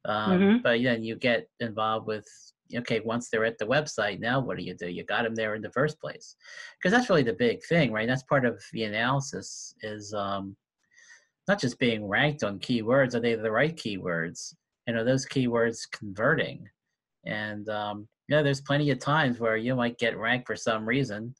Um, 0.05 0.41
Mhm. 0.41 0.63
But 0.63 0.83
then 0.83 1.03
you 1.03 1.17
get 1.17 1.49
involved 1.61 2.07
with, 2.07 2.27
okay, 2.75 3.01
once 3.01 3.29
they're 3.29 3.45
at 3.45 3.59
the 3.59 3.67
website, 3.67 4.21
now 4.21 4.41
what 4.41 4.57
do 4.57 4.65
you 4.65 4.75
do? 4.75 4.89
You 4.89 5.05
got 5.05 5.25
them 5.25 5.35
there 5.35 5.55
in 5.55 5.63
the 5.63 5.73
first 5.73 6.01
place. 6.01 6.37
Because 6.79 6.93
that's 6.93 7.11
really 7.11 7.23
the 7.23 7.33
big 7.35 7.63
thing, 7.65 7.93
right? 7.93 8.09
That's 8.09 8.23
part 8.25 8.45
of 8.45 8.63
the 8.73 8.85
analysis 8.85 9.75
is 9.83 10.13
um, 10.15 10.57
not 11.49 11.61
just 11.61 11.79
being 11.79 12.07
ranked 12.07 12.45
on 12.45 12.59
keywords, 12.59 13.15
are 13.15 13.21
they 13.21 13.35
the 13.35 13.51
right 13.51 13.77
keywords? 13.77 14.55
And 14.87 14.97
are 14.97 15.05
those 15.05 15.27
keywords 15.27 15.91
converting? 15.91 16.69
And 17.27 17.69
um, 17.69 18.09
yeah, 18.31 18.43
there's 18.43 18.61
plenty 18.61 18.91
of 18.91 18.99
times 18.99 19.39
where 19.41 19.57
you 19.57 19.75
might 19.75 19.99
get 19.99 20.17
ranked 20.17 20.47
for 20.47 20.57
some 20.57 20.87
reason 20.87 21.35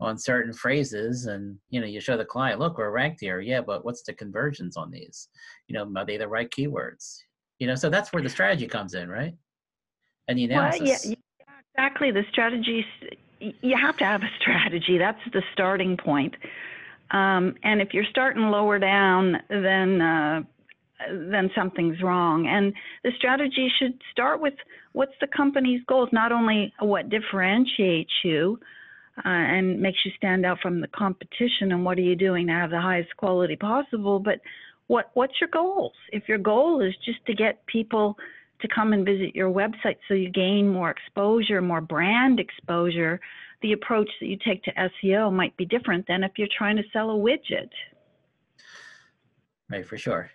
on 0.00 0.16
certain 0.16 0.52
phrases 0.52 1.26
and 1.26 1.58
you 1.68 1.78
know 1.78 1.86
you 1.86 2.00
show 2.00 2.16
the 2.16 2.24
client 2.24 2.58
look 2.58 2.78
we're 2.78 2.90
ranked 2.90 3.20
here 3.20 3.40
yeah 3.40 3.60
but 3.60 3.84
what's 3.84 4.02
the 4.02 4.14
conversions 4.14 4.78
on 4.78 4.90
these 4.90 5.28
you 5.68 5.74
know 5.74 5.86
are 5.94 6.06
they 6.06 6.16
the 6.16 6.26
right 6.26 6.50
keywords 6.50 7.18
you 7.58 7.66
know 7.66 7.74
so 7.74 7.90
that's 7.90 8.10
where 8.10 8.22
the 8.22 8.28
strategy 8.28 8.66
comes 8.66 8.94
in 8.94 9.10
right 9.10 9.34
and 10.30 10.38
the 10.38 10.48
Well, 10.48 10.60
analysis 10.60 11.06
yeah, 11.06 11.14
yeah, 11.40 11.46
exactly. 11.74 12.10
The 12.10 12.24
strategies, 12.30 12.84
you 13.40 13.76
have 13.76 13.96
to 13.98 14.04
have 14.04 14.22
a 14.22 14.30
strategy. 14.40 14.96
That's 14.96 15.20
the 15.32 15.42
starting 15.52 15.96
point. 15.96 16.36
Um, 17.10 17.56
and 17.64 17.82
if 17.82 17.92
you're 17.92 18.04
starting 18.04 18.44
lower 18.44 18.78
down, 18.78 19.42
then 19.48 20.00
uh, 20.00 20.42
then 21.08 21.50
something's 21.54 22.02
wrong. 22.02 22.46
And 22.46 22.72
the 23.04 23.12
strategy 23.16 23.70
should 23.78 24.00
start 24.12 24.40
with 24.40 24.54
what's 24.92 25.14
the 25.20 25.26
company's 25.26 25.82
goals, 25.86 26.08
not 26.12 26.32
only 26.32 26.72
what 26.80 27.08
differentiates 27.08 28.12
you 28.24 28.58
uh, 29.18 29.28
and 29.28 29.80
makes 29.80 29.98
you 30.04 30.12
stand 30.16 30.46
out 30.46 30.58
from 30.60 30.80
the 30.80 30.88
competition, 30.88 31.72
and 31.72 31.84
what 31.84 31.98
are 31.98 32.02
you 32.02 32.16
doing 32.16 32.46
to 32.46 32.52
have 32.52 32.70
the 32.70 32.80
highest 32.80 33.16
quality 33.16 33.56
possible, 33.56 34.18
but 34.18 34.40
what 34.86 35.10
what's 35.14 35.34
your 35.40 35.50
goals? 35.50 35.92
If 36.12 36.28
your 36.28 36.38
goal 36.38 36.80
is 36.80 36.94
just 37.04 37.24
to 37.26 37.34
get 37.34 37.64
people 37.66 38.16
to 38.60 38.68
come 38.68 38.92
and 38.92 39.06
visit 39.06 39.34
your 39.34 39.50
website 39.50 39.96
so 40.08 40.14
you 40.14 40.30
gain 40.30 40.68
more 40.68 40.90
exposure, 40.90 41.62
more 41.62 41.80
brand 41.80 42.40
exposure, 42.40 43.20
the 43.62 43.72
approach 43.72 44.08
that 44.20 44.26
you 44.26 44.36
take 44.44 44.62
to 44.64 44.72
SEO 44.72 45.32
might 45.32 45.56
be 45.56 45.64
different 45.64 46.06
than 46.06 46.24
if 46.24 46.32
you're 46.36 46.48
trying 46.56 46.76
to 46.76 46.82
sell 46.92 47.10
a 47.10 47.14
widget. 47.14 47.70
right 49.70 49.86
for 49.86 49.96
sure 49.96 50.30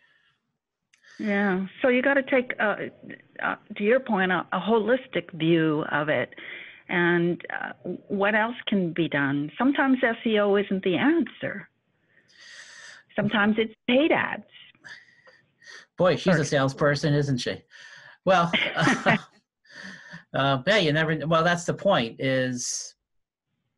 Yeah. 1.20 1.66
So 1.82 1.88
you 1.88 2.02
got 2.02 2.16
to 2.16 2.24
take, 2.24 2.54
uh, 2.60 2.76
uh, 3.42 3.56
to 3.78 3.84
your 3.84 4.00
point, 4.00 4.32
a, 4.32 4.46
a, 4.52 4.60
holistic 4.60 5.32
view 5.34 5.86
of 5.92 6.10
it. 6.10 6.34
And 6.90 7.42
uh, 7.50 7.90
what 8.08 8.36
else 8.36 8.56
can 8.68 8.94
be 8.94 9.08
done? 9.08 9.52
Sometimes 9.58 9.98
SEO 10.00 10.64
isn't 10.64 10.84
the 10.84 10.98
answer. 10.98 11.70
Sometimes 13.16 13.56
it's 13.58 13.74
paid 13.88 14.12
ads. 14.12 14.44
Boy, 15.98 16.18
she's 16.18 16.38
a 16.38 16.46
salesperson, 16.46 17.14
isn't 17.14 17.38
she? 17.38 17.62
Well, 18.26 18.52
uh, 20.34 20.62
yeah, 20.68 20.78
you 20.78 20.92
never. 20.92 21.26
Well, 21.26 21.44
that's 21.44 21.64
the 21.64 21.74
point. 21.74 22.18
Is 22.20 22.96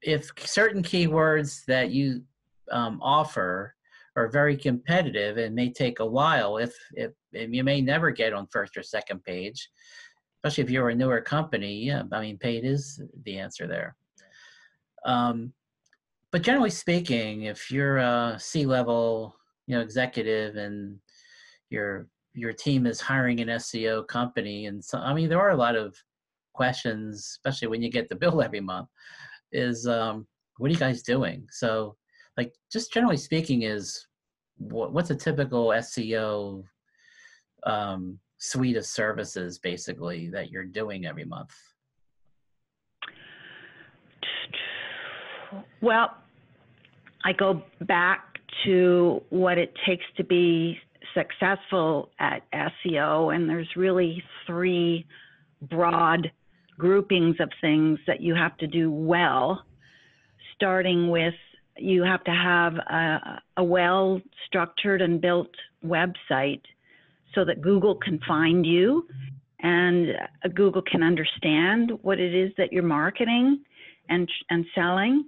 if 0.01 0.31
certain 0.39 0.81
keywords 0.81 1.63
that 1.65 1.91
you 1.91 2.23
um, 2.71 2.99
offer 3.01 3.75
are 4.17 4.27
very 4.27 4.57
competitive 4.57 5.37
and 5.37 5.55
may 5.55 5.71
take 5.71 5.99
a 5.99 6.05
while 6.05 6.57
if, 6.57 6.73
if, 6.93 7.11
if 7.33 7.49
you 7.51 7.63
may 7.63 7.79
never 7.81 8.11
get 8.11 8.33
on 8.33 8.47
first 8.51 8.75
or 8.75 8.83
second 8.83 9.23
page 9.23 9.69
especially 10.43 10.63
if 10.63 10.69
you're 10.69 10.89
a 10.89 10.95
newer 10.95 11.21
company 11.21 11.85
yeah 11.85 12.03
i 12.11 12.21
mean 12.21 12.37
paid 12.37 12.65
is 12.65 13.01
the 13.23 13.37
answer 13.37 13.67
there. 13.67 13.95
Um, 15.05 15.53
but 16.31 16.41
generally 16.41 16.69
speaking 16.69 17.43
if 17.43 17.71
you're 17.71 17.97
a 17.97 18.37
c-level 18.39 19.35
you 19.67 19.75
know 19.75 19.81
executive 19.81 20.55
and 20.55 20.97
your 21.69 22.07
your 22.33 22.53
team 22.53 22.85
is 22.85 22.99
hiring 22.99 23.39
an 23.39 23.47
seo 23.47 24.05
company 24.07 24.65
and 24.65 24.83
so 24.83 24.97
i 24.99 25.13
mean 25.13 25.29
there 25.29 25.41
are 25.41 25.51
a 25.51 25.57
lot 25.57 25.75
of 25.75 25.95
questions 26.53 27.37
especially 27.37 27.67
when 27.67 27.81
you 27.81 27.89
get 27.89 28.09
the 28.09 28.15
bill 28.15 28.41
every 28.41 28.59
month 28.59 28.89
is 29.51 29.87
um, 29.87 30.27
what 30.57 30.69
are 30.69 30.73
you 30.73 30.79
guys 30.79 31.01
doing? 31.01 31.47
So 31.51 31.95
like 32.37 32.53
just 32.71 32.93
generally 32.93 33.17
speaking 33.17 33.63
is 33.63 34.07
what, 34.57 34.93
what's 34.93 35.09
a 35.09 35.15
typical 35.15 35.69
SEO 35.69 36.63
um, 37.63 38.19
suite 38.37 38.77
of 38.77 38.85
services 38.85 39.57
basically 39.59 40.29
that 40.29 40.51
you're 40.51 40.63
doing 40.63 41.05
every 41.05 41.25
month? 41.25 41.53
Well, 45.81 46.15
I 47.25 47.33
go 47.33 47.63
back 47.81 48.37
to 48.65 49.21
what 49.29 49.57
it 49.57 49.73
takes 49.85 50.05
to 50.17 50.23
be 50.23 50.77
successful 51.13 52.11
at 52.19 52.43
SEO, 52.53 53.35
and 53.35 53.49
there's 53.49 53.69
really 53.75 54.23
three 54.45 55.05
broad 55.61 56.31
groupings 56.77 57.35
of 57.39 57.49
things 57.61 57.99
that 58.07 58.21
you 58.21 58.35
have 58.35 58.55
to 58.57 58.67
do 58.67 58.91
well, 58.91 59.63
starting 60.55 61.09
with 61.09 61.33
you 61.79 62.03
have 62.03 62.23
to 62.25 62.31
have 62.31 62.73
a, 62.75 63.41
a 63.57 63.63
well 63.63 64.21
structured 64.45 65.01
and 65.01 65.21
built 65.21 65.49
website 65.85 66.61
so 67.33 67.45
that 67.45 67.61
Google 67.61 67.95
can 67.95 68.19
find 68.27 68.65
you 68.65 69.07
and 69.59 70.09
uh, 70.09 70.47
Google 70.53 70.81
can 70.81 71.03
understand 71.03 71.91
what 72.01 72.19
it 72.19 72.33
is 72.33 72.51
that 72.57 72.71
you're 72.71 72.83
marketing 72.83 73.63
and 74.09 74.29
and 74.49 74.65
selling. 74.75 75.25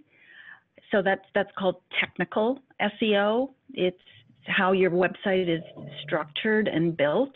So 0.92 1.02
that's 1.02 1.26
that's 1.34 1.50
called 1.58 1.78
technical 2.00 2.60
SEO. 2.82 3.52
It's 3.74 3.98
how 4.46 4.72
your 4.72 4.92
website 4.92 5.50
is 5.50 5.64
structured 6.04 6.68
and 6.68 6.96
built. 6.96 7.34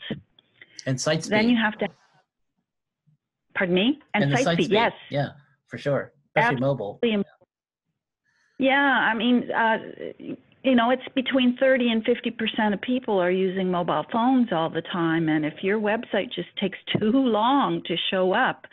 And 0.86 1.00
site 1.00 1.24
speed. 1.24 1.34
Then 1.38 1.50
you 1.50 1.58
have 1.58 1.78
to. 1.80 1.88
Pardon 3.56 3.76
me. 3.76 4.00
And, 4.14 4.26
and 4.26 4.34
site, 4.34 4.44
site 4.44 4.58
speed, 4.58 4.66
speed, 4.66 4.74
Yes. 4.74 4.94
Yeah, 5.10 5.30
for 5.68 5.78
sure. 5.78 6.14
Especially 6.36 6.56
Absolutely 6.56 6.68
mobile. 6.68 7.00
Yeah, 8.58 8.76
I 8.76 9.14
mean, 9.16 9.50
uh, 9.52 9.78
you 10.64 10.76
know, 10.76 10.92
it's 10.92 11.08
between 11.16 11.58
30 11.58 11.90
and 11.90 12.06
50 12.06 12.32
percent 12.32 12.74
of 12.74 12.82
people 12.82 13.20
are 13.20 13.32
using 13.32 13.70
mobile 13.70 14.06
phones 14.12 14.50
all 14.52 14.70
the 14.70 14.82
time, 14.82 15.30
and 15.30 15.46
if 15.46 15.56
your 15.62 15.80
website 15.80 16.32
just 16.34 16.56
takes 16.60 16.78
too 16.98 17.12
long 17.12 17.82
to 17.86 17.96
show 18.10 18.34
up, 18.34 18.66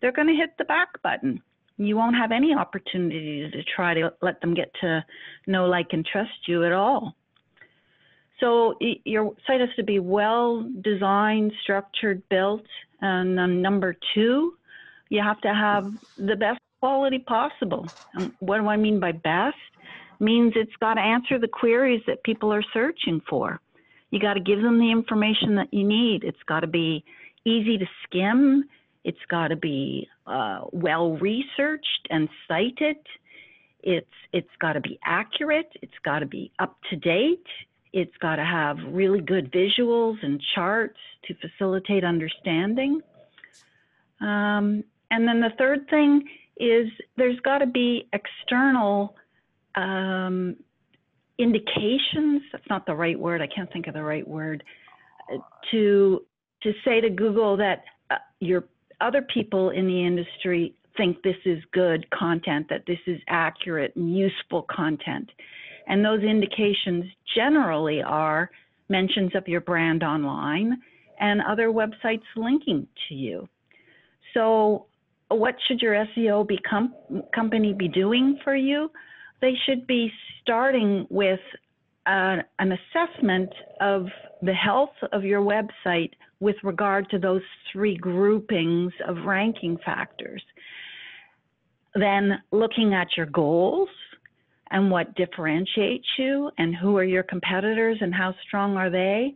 they're 0.00 0.12
going 0.12 0.28
to 0.28 0.34
hit 0.34 0.50
the 0.58 0.64
back 0.64 1.00
button. 1.02 1.42
You 1.78 1.96
won't 1.96 2.16
have 2.16 2.32
any 2.32 2.54
opportunity 2.54 3.50
to 3.50 3.62
try 3.62 3.92
to 3.94 4.12
let 4.22 4.40
them 4.40 4.54
get 4.54 4.72
to 4.80 5.04
know, 5.46 5.66
like, 5.66 5.88
and 5.92 6.04
trust 6.06 6.48
you 6.48 6.64
at 6.64 6.72
all. 6.72 7.14
So 8.40 8.74
your 9.04 9.34
site 9.46 9.60
has 9.60 9.70
to 9.76 9.82
be 9.82 9.98
well 9.98 10.68
designed, 10.82 11.52
structured, 11.62 12.22
built, 12.28 12.66
and 13.00 13.38
um, 13.38 13.62
number 13.62 13.96
two, 14.14 14.54
you 15.08 15.22
have 15.22 15.40
to 15.42 15.54
have 15.54 15.86
the 16.18 16.36
best 16.36 16.60
quality 16.80 17.18
possible. 17.18 17.86
And 18.14 18.32
what 18.40 18.58
do 18.58 18.68
I 18.68 18.76
mean 18.76 19.00
by 19.00 19.12
best? 19.12 19.56
Means 20.18 20.54
it's 20.56 20.76
got 20.80 20.94
to 20.94 21.00
answer 21.00 21.38
the 21.38 21.48
queries 21.48 22.02
that 22.06 22.22
people 22.24 22.52
are 22.52 22.64
searching 22.72 23.20
for. 23.28 23.60
You 24.10 24.20
got 24.20 24.34
to 24.34 24.40
give 24.40 24.62
them 24.62 24.78
the 24.78 24.90
information 24.90 25.56
that 25.56 25.72
you 25.72 25.86
need. 25.86 26.24
It's 26.24 26.42
got 26.46 26.60
to 26.60 26.66
be 26.66 27.04
easy 27.44 27.76
to 27.76 27.86
skim. 28.04 28.64
It's 29.04 29.24
got 29.28 29.48
to 29.48 29.56
be 29.56 30.08
uh, 30.26 30.62
well 30.72 31.16
researched 31.18 32.08
and 32.10 32.28
cited. 32.48 32.96
It's 33.82 34.06
it's 34.32 34.50
got 34.60 34.72
to 34.72 34.80
be 34.80 34.98
accurate. 35.04 35.70
It's 35.82 35.98
got 36.04 36.20
to 36.20 36.26
be 36.26 36.50
up 36.58 36.76
to 36.90 36.96
date. 36.96 37.46
It's 37.92 38.16
got 38.20 38.36
to 38.36 38.44
have 38.44 38.78
really 38.88 39.20
good 39.20 39.52
visuals 39.52 40.16
and 40.22 40.42
charts 40.54 40.98
to 41.26 41.34
facilitate 41.34 42.04
understanding. 42.04 43.00
Um, 44.20 44.82
and 45.10 45.26
then 45.28 45.40
the 45.40 45.52
third 45.56 45.88
thing 45.88 46.24
is 46.56 46.88
there's 47.16 47.38
got 47.40 47.58
to 47.58 47.66
be 47.66 48.08
external 48.12 49.14
um, 49.74 50.56
indications. 51.38 52.42
That's 52.52 52.64
not 52.70 52.86
the 52.86 52.94
right 52.94 53.18
word. 53.18 53.42
I 53.42 53.46
can't 53.46 53.70
think 53.72 53.86
of 53.86 53.94
the 53.94 54.02
right 54.02 54.26
word. 54.26 54.62
To 55.70 56.22
to 56.62 56.72
say 56.84 57.00
to 57.00 57.10
Google 57.10 57.56
that 57.56 57.84
uh, 58.10 58.16
your 58.40 58.64
other 59.00 59.22
people 59.22 59.70
in 59.70 59.86
the 59.86 60.06
industry 60.06 60.74
think 60.96 61.22
this 61.22 61.36
is 61.44 61.58
good 61.72 62.08
content, 62.10 62.66
that 62.70 62.84
this 62.86 62.98
is 63.06 63.20
accurate 63.28 63.94
and 63.96 64.16
useful 64.16 64.66
content. 64.70 65.30
And 65.88 66.04
those 66.04 66.22
indications 66.22 67.04
generally 67.34 68.02
are 68.02 68.50
mentions 68.88 69.34
of 69.34 69.46
your 69.46 69.60
brand 69.60 70.02
online 70.02 70.80
and 71.20 71.40
other 71.42 71.68
websites 71.68 72.22
linking 72.34 72.86
to 73.08 73.14
you. 73.14 73.48
So 74.34 74.86
what 75.28 75.56
should 75.66 75.80
your 75.80 76.06
SEO 76.16 76.46
become, 76.46 76.94
company 77.34 77.72
be 77.72 77.88
doing 77.88 78.38
for 78.44 78.54
you? 78.54 78.90
They 79.40 79.54
should 79.66 79.86
be 79.86 80.10
starting 80.42 81.06
with 81.10 81.40
uh, 82.06 82.36
an 82.58 82.72
assessment 82.72 83.50
of 83.80 84.06
the 84.42 84.54
health 84.54 84.94
of 85.12 85.24
your 85.24 85.40
website 85.40 86.12
with 86.38 86.56
regard 86.62 87.08
to 87.10 87.18
those 87.18 87.42
three 87.72 87.96
groupings 87.96 88.92
of 89.06 89.16
ranking 89.24 89.78
factors. 89.84 90.42
Then 91.94 92.42
looking 92.52 92.94
at 92.94 93.08
your 93.16 93.26
goals 93.26 93.88
and 94.70 94.90
what 94.90 95.14
differentiates 95.14 96.06
you 96.18 96.50
and 96.58 96.74
who 96.76 96.96
are 96.96 97.04
your 97.04 97.22
competitors 97.22 97.98
and 98.00 98.14
how 98.14 98.34
strong 98.46 98.76
are 98.76 98.90
they 98.90 99.34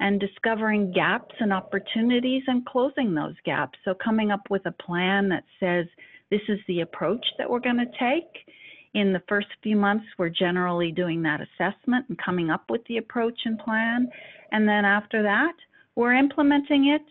and 0.00 0.20
discovering 0.20 0.92
gaps 0.92 1.34
and 1.40 1.52
opportunities 1.52 2.42
and 2.46 2.66
closing 2.66 3.14
those 3.14 3.34
gaps. 3.44 3.78
So, 3.84 3.94
coming 3.94 4.30
up 4.30 4.42
with 4.50 4.66
a 4.66 4.72
plan 4.72 5.28
that 5.28 5.44
says 5.60 5.86
this 6.30 6.40
is 6.48 6.58
the 6.66 6.80
approach 6.80 7.24
that 7.38 7.48
we're 7.48 7.60
going 7.60 7.76
to 7.76 7.98
take. 7.98 8.46
In 8.94 9.12
the 9.12 9.22
first 9.28 9.46
few 9.62 9.76
months, 9.76 10.04
we're 10.18 10.28
generally 10.28 10.92
doing 10.92 11.22
that 11.22 11.40
assessment 11.40 12.06
and 12.08 12.18
coming 12.18 12.50
up 12.50 12.64
with 12.68 12.82
the 12.88 12.98
approach 12.98 13.40
and 13.44 13.58
plan. 13.58 14.08
And 14.50 14.68
then 14.68 14.84
after 14.84 15.22
that, 15.22 15.54
we're 15.94 16.14
implementing 16.14 16.88
it 16.88 17.02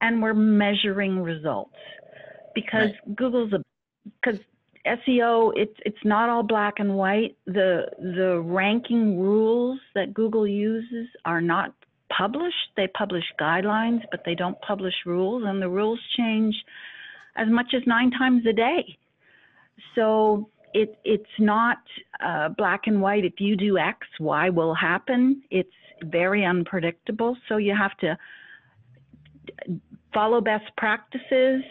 and 0.00 0.22
we're 0.22 0.34
measuring 0.34 1.20
results 1.20 1.74
because 2.54 2.90
right. 2.90 3.16
Google's 3.16 3.52
a 3.52 3.62
because 4.22 4.40
SEO 4.86 5.52
it's 5.56 5.76
it's 5.84 6.04
not 6.04 6.28
all 6.28 6.42
black 6.42 6.74
and 6.78 6.96
white. 6.96 7.36
The 7.46 7.86
the 7.98 8.40
ranking 8.40 9.18
rules 9.18 9.78
that 9.94 10.14
Google 10.14 10.46
uses 10.46 11.08
are 11.24 11.40
not 11.40 11.74
published. 12.16 12.72
They 12.76 12.88
publish 12.88 13.24
guidelines, 13.40 14.02
but 14.10 14.22
they 14.24 14.34
don't 14.34 14.60
publish 14.60 14.94
rules, 15.06 15.44
and 15.46 15.60
the 15.60 15.68
rules 15.68 16.00
change 16.16 16.54
as 17.36 17.48
much 17.48 17.74
as 17.74 17.82
nine 17.86 18.10
times 18.10 18.44
a 18.46 18.52
day. 18.52 18.98
So 19.94 20.50
it, 20.74 20.98
it's 21.04 21.24
not 21.38 21.78
uh, 22.24 22.48
black 22.50 22.82
and 22.86 23.00
white. 23.00 23.24
If 23.24 23.34
you 23.38 23.56
do 23.56 23.78
X, 23.78 24.06
Y 24.20 24.50
will 24.50 24.74
happen. 24.74 25.42
It's 25.50 25.70
very 26.04 26.44
unpredictable. 26.44 27.36
So 27.48 27.56
you 27.56 27.74
have 27.76 27.96
to 27.98 28.18
follow 30.12 30.40
best 30.40 30.64
practices, 30.76 31.62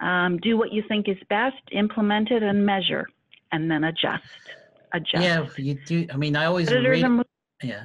um, 0.00 0.38
do 0.38 0.56
what 0.56 0.72
you 0.72 0.82
think 0.88 1.08
is 1.08 1.16
best, 1.28 1.56
implement 1.72 2.30
it, 2.30 2.42
and 2.42 2.64
measure, 2.64 3.08
and 3.52 3.70
then 3.70 3.84
adjust. 3.84 4.24
Adjust. 4.92 5.22
Yeah, 5.22 5.46
you 5.56 5.74
do. 5.74 6.06
I 6.12 6.16
mean, 6.16 6.36
I 6.36 6.46
always 6.46 6.70
read. 6.72 7.24
Yeah. 7.62 7.84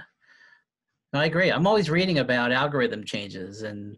I 1.17 1.25
agree. 1.25 1.51
I'm 1.51 1.67
always 1.67 1.89
reading 1.89 2.19
about 2.19 2.51
algorithm 2.51 3.03
changes, 3.03 3.63
and 3.63 3.97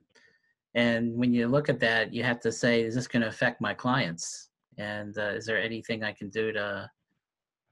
and 0.76 1.16
when 1.16 1.34
you 1.34 1.48
look 1.48 1.70
at 1.70 1.80
that, 1.80 2.14
you 2.14 2.24
have 2.24 2.40
to 2.42 2.52
say, 2.52 2.82
is 2.82 2.96
this 2.96 3.08
going 3.08 3.22
to 3.22 3.28
affect 3.28 3.62
my 3.62 3.74
clients? 3.74 4.50
And 4.78 5.18
uh, 5.18 5.30
is 5.30 5.46
there 5.46 5.60
anything 5.60 6.04
I 6.04 6.12
can 6.12 6.30
do 6.30 6.52
to 6.52 6.90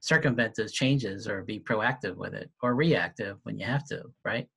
circumvent 0.00 0.54
those 0.56 0.72
changes, 0.72 1.28
or 1.28 1.42
be 1.42 1.60
proactive 1.60 2.16
with 2.16 2.34
it, 2.34 2.50
or 2.62 2.74
reactive 2.74 3.38
when 3.44 3.58
you 3.58 3.66
have 3.66 3.84
to, 3.86 4.04
right? 4.24 4.48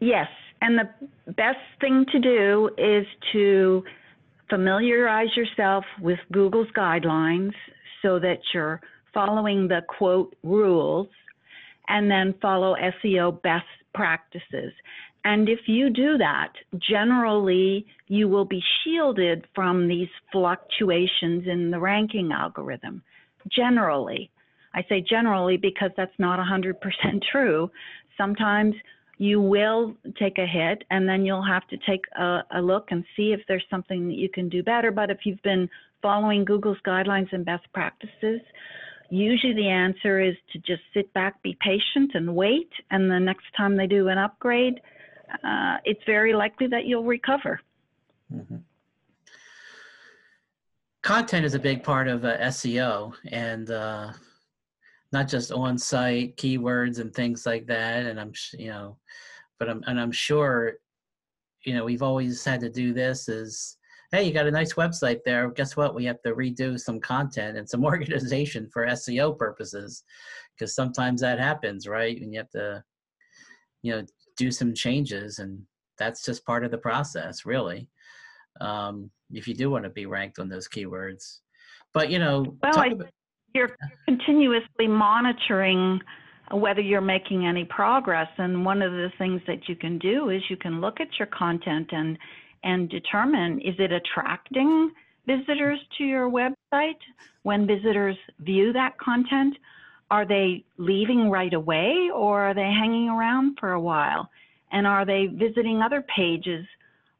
Yes, 0.00 0.28
and 0.60 0.78
the 0.78 1.32
best 1.32 1.58
thing 1.80 2.04
to 2.12 2.18
do 2.18 2.70
is 2.78 3.06
to 3.32 3.84
familiarize 4.50 5.34
yourself 5.36 5.84
with 6.00 6.18
Google's 6.30 6.68
guidelines 6.76 7.52
so 8.02 8.18
that 8.18 8.38
you're 8.52 8.80
following 9.14 9.68
the 9.68 9.80
quote 9.88 10.34
rules 10.42 11.08
and 11.88 12.10
then 12.10 12.34
follow 12.40 12.76
SEO 12.76 13.40
best 13.42 13.66
practices. 13.94 14.72
And 15.24 15.48
if 15.48 15.60
you 15.66 15.90
do 15.90 16.18
that, 16.18 16.52
generally 16.78 17.86
you 18.08 18.28
will 18.28 18.44
be 18.44 18.62
shielded 18.82 19.46
from 19.54 19.86
these 19.86 20.08
fluctuations 20.32 21.46
in 21.46 21.70
the 21.70 21.78
ranking 21.78 22.32
algorithm. 22.32 23.02
Generally. 23.48 24.30
I 24.74 24.82
say 24.88 25.04
generally 25.06 25.56
because 25.56 25.90
that's 25.96 26.18
not 26.18 26.38
100% 26.38 26.74
true. 27.32 27.70
Sometimes 28.16 28.74
you 29.18 29.40
will 29.40 29.94
take 30.18 30.38
a 30.38 30.46
hit 30.46 30.82
and 30.90 31.08
then 31.08 31.24
you'll 31.24 31.46
have 31.46 31.66
to 31.68 31.76
take 31.86 32.04
a, 32.18 32.40
a, 32.56 32.60
look 32.60 32.88
and 32.90 33.04
see 33.16 33.32
if 33.32 33.40
there's 33.46 33.64
something 33.70 34.08
that 34.08 34.16
you 34.16 34.28
can 34.28 34.48
do 34.48 34.62
better. 34.62 34.90
But 34.90 35.10
if 35.10 35.18
you've 35.24 35.42
been 35.42 35.68
following 36.00 36.44
Google's 36.44 36.78
guidelines 36.84 37.32
and 37.32 37.44
best 37.44 37.64
practices, 37.72 38.40
usually 39.12 39.52
the 39.52 39.68
answer 39.68 40.20
is 40.20 40.34
to 40.52 40.58
just 40.58 40.82
sit 40.94 41.12
back, 41.12 41.42
be 41.42 41.56
patient, 41.60 42.12
and 42.14 42.34
wait. 42.34 42.70
And 42.90 43.10
the 43.10 43.20
next 43.20 43.44
time 43.56 43.76
they 43.76 43.86
do 43.86 44.08
an 44.08 44.18
upgrade, 44.18 44.80
uh, 45.44 45.76
it's 45.84 46.00
very 46.06 46.32
likely 46.32 46.66
that 46.68 46.86
you'll 46.86 47.04
recover. 47.04 47.60
Mm-hmm. 48.32 48.56
Content 51.02 51.44
is 51.44 51.54
a 51.54 51.58
big 51.58 51.82
part 51.82 52.08
of 52.08 52.24
uh, 52.24 52.38
SEO, 52.38 53.12
and 53.30 53.70
uh, 53.70 54.12
not 55.12 55.28
just 55.28 55.52
on-site 55.52 56.36
keywords 56.36 56.98
and 56.98 57.12
things 57.12 57.44
like 57.44 57.66
that. 57.66 58.06
And 58.06 58.18
I'm, 58.18 58.32
you 58.54 58.68
know, 58.68 58.96
but 59.58 59.68
I'm 59.68 59.82
and 59.86 60.00
I'm 60.00 60.12
sure, 60.12 60.74
you 61.64 61.74
know, 61.74 61.84
we've 61.84 62.02
always 62.02 62.44
had 62.44 62.60
to 62.60 62.70
do 62.70 62.94
this. 62.94 63.28
Is 63.28 63.76
hey, 64.12 64.24
you 64.24 64.32
got 64.32 64.46
a 64.46 64.50
nice 64.50 64.74
website 64.74 65.20
there. 65.24 65.50
Guess 65.50 65.76
what? 65.76 65.94
We 65.94 66.04
have 66.04 66.20
to 66.22 66.34
redo 66.34 66.78
some 66.78 67.00
content 67.00 67.56
and 67.56 67.68
some 67.68 67.84
organization 67.92 68.68
for 68.72 68.86
SEO 68.86 69.36
purposes, 69.36 70.04
because 70.54 70.74
sometimes 70.74 71.20
that 71.22 71.40
happens, 71.40 71.88
right? 71.88 72.20
And 72.20 72.32
you 72.32 72.38
have 72.38 72.50
to, 72.50 72.84
you 73.82 73.92
know, 73.92 74.04
do 74.36 74.50
some 74.50 74.74
changes, 74.74 75.38
and 75.38 75.60
that's 75.98 76.24
just 76.24 76.46
part 76.46 76.64
of 76.64 76.70
the 76.70 76.78
process, 76.78 77.44
really. 77.44 77.88
Um, 78.60 79.10
if 79.30 79.48
you 79.48 79.54
do 79.54 79.70
want 79.70 79.84
to 79.84 79.90
be 79.90 80.06
ranked 80.06 80.38
on 80.38 80.48
those 80.48 80.68
keywords, 80.68 81.38
but 81.94 82.10
you 82.10 82.18
know, 82.18 82.56
well, 82.62 82.78
I, 82.78 82.88
about, 82.88 83.08
you're 83.54 83.76
continuously 84.06 84.86
monitoring 84.86 86.00
whether 86.50 86.80
you're 86.80 87.00
making 87.00 87.46
any 87.46 87.64
progress. 87.64 88.28
And 88.38 88.64
one 88.64 88.82
of 88.82 88.92
the 88.92 89.10
things 89.18 89.40
that 89.46 89.68
you 89.68 89.76
can 89.76 89.98
do 89.98 90.30
is 90.30 90.42
you 90.50 90.56
can 90.56 90.80
look 90.80 91.00
at 91.00 91.08
your 91.18 91.28
content 91.28 91.88
and 91.92 92.18
and 92.64 92.88
determine 92.88 93.60
is 93.60 93.74
it 93.78 93.92
attracting 93.92 94.92
visitors 95.26 95.80
to 95.98 96.04
your 96.04 96.30
website? 96.30 96.98
When 97.42 97.66
visitors 97.66 98.16
view 98.40 98.72
that 98.72 98.98
content 98.98 99.56
are 100.10 100.26
they 100.26 100.62
leaving 100.76 101.30
right 101.30 101.54
away 101.54 102.10
or 102.14 102.42
are 102.42 102.54
they 102.54 102.60
hanging 102.60 103.08
around 103.08 103.56
for 103.58 103.72
a 103.72 103.80
while? 103.80 104.28
And 104.70 104.86
are 104.86 105.06
they 105.06 105.26
visiting 105.26 105.80
other 105.80 106.04
pages 106.14 106.66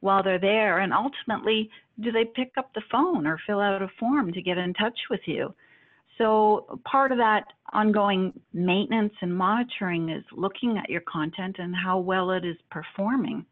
while 0.01 0.23
they're 0.23 0.39
there? 0.39 0.81
And 0.81 0.93
ultimately 0.93 1.71
do 2.01 2.13
they 2.13 2.27
pick 2.27 2.53
up 2.59 2.75
the 2.75 2.83
phone 2.91 3.27
or 3.27 3.41
fill 3.47 3.61
out 3.61 3.81
a 3.81 3.89
form 3.99 4.33
to 4.35 4.43
get 4.43 4.59
in 4.59 4.75
touch 4.75 4.99
with 5.09 5.23
you? 5.25 5.55
So 6.19 6.79
part 6.85 7.13
of 7.13 7.19
that 7.19 7.45
ongoing 7.73 8.39
maintenance 8.53 9.15
and 9.23 9.35
monitoring 9.35 10.11
is 10.11 10.25
looking 10.31 10.77
at 10.77 10.91
your 10.91 11.01
content 11.01 11.57
and 11.59 11.75
how 11.75 11.99
well 11.99 12.31
it 12.31 12.45
is 12.45 12.57
performing. 12.71 13.47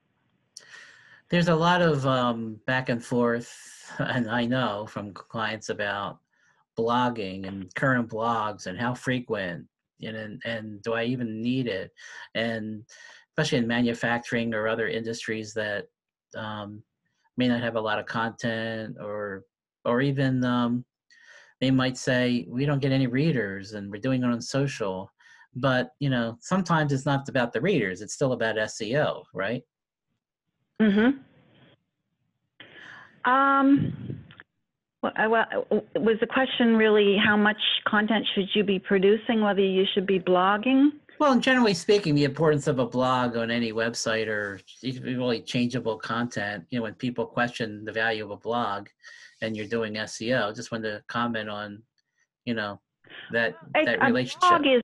There's 1.30 1.48
a 1.48 1.54
lot 1.54 1.80
of 1.80 2.04
um, 2.06 2.60
back 2.66 2.88
and 2.88 3.02
forth, 3.02 3.56
and 3.98 4.28
I 4.28 4.44
know 4.46 4.86
from 4.86 5.12
clients 5.12 5.68
about 5.68 6.18
blogging 6.78 7.46
and 7.46 7.72
current 7.74 8.08
blogs 8.08 8.66
and 8.66 8.78
how 8.78 8.94
frequent 8.94 9.66
and 10.02 10.40
and 10.44 10.82
do 10.82 10.94
I 10.94 11.04
even 11.04 11.40
need 11.40 11.68
it, 11.68 11.92
and 12.34 12.82
especially 13.30 13.58
in 13.58 13.66
manufacturing 13.68 14.54
or 14.54 14.66
other 14.66 14.88
industries 14.88 15.54
that 15.54 15.86
um, 16.36 16.82
may 17.36 17.46
not 17.48 17.62
have 17.62 17.76
a 17.76 17.80
lot 17.80 18.00
of 18.00 18.06
content 18.06 18.96
or 19.00 19.44
or 19.84 20.00
even 20.00 20.44
um, 20.44 20.84
they 21.60 21.70
might 21.70 21.96
say 21.96 22.44
we 22.48 22.66
don't 22.66 22.82
get 22.82 22.92
any 22.92 23.06
readers 23.06 23.74
and 23.74 23.90
we're 23.90 24.00
doing 24.00 24.24
it 24.24 24.26
on 24.26 24.40
social. 24.40 25.12
But 25.54 25.90
you 26.00 26.10
know 26.10 26.38
sometimes 26.40 26.92
it's 26.92 27.06
not 27.06 27.28
about 27.28 27.52
the 27.52 27.60
readers 27.60 28.02
it's 28.02 28.14
still 28.14 28.32
about 28.32 28.54
seo 28.54 29.24
right 29.34 29.64
mm-hmm 30.80 31.10
um 33.30 34.16
well, 35.02 35.12
was 35.96 36.16
the 36.20 36.26
question 36.26 36.76
really 36.76 37.16
how 37.22 37.36
much 37.36 37.56
content 37.86 38.26
should 38.34 38.48
you 38.54 38.64
be 38.64 38.78
producing 38.78 39.42
whether 39.42 39.60
you 39.60 39.84
should 39.92 40.06
be 40.06 40.18
blogging 40.18 40.88
well 41.18 41.38
generally 41.38 41.74
speaking 41.74 42.14
the 42.14 42.24
importance 42.24 42.66
of 42.66 42.78
a 42.78 42.86
blog 42.86 43.36
on 43.36 43.50
any 43.50 43.74
website 43.74 44.26
or 44.26 44.58
really 45.02 45.42
changeable 45.42 45.98
content 45.98 46.64
you 46.70 46.78
know 46.78 46.82
when 46.82 46.94
people 46.94 47.26
question 47.26 47.84
the 47.84 47.92
value 47.92 48.24
of 48.24 48.30
a 48.30 48.36
blog 48.36 48.88
and 49.42 49.56
you're 49.56 49.66
doing 49.66 49.94
SEO. 49.94 50.54
Just 50.54 50.72
wanted 50.72 50.90
to 50.90 51.02
comment 51.06 51.48
on, 51.48 51.82
you 52.44 52.54
know, 52.54 52.80
that 53.32 53.56
that 53.74 54.00
relationship. 54.02 54.40
blog 54.40 54.66
is 54.66 54.82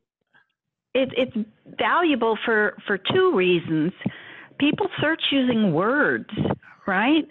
it, 0.95 1.11
it's 1.17 1.49
valuable 1.79 2.39
for 2.45 2.77
for 2.87 2.99
two 2.99 3.33
reasons. 3.35 3.93
People 4.59 4.89
search 5.01 5.23
using 5.31 5.73
words, 5.73 6.31
right? 6.87 7.27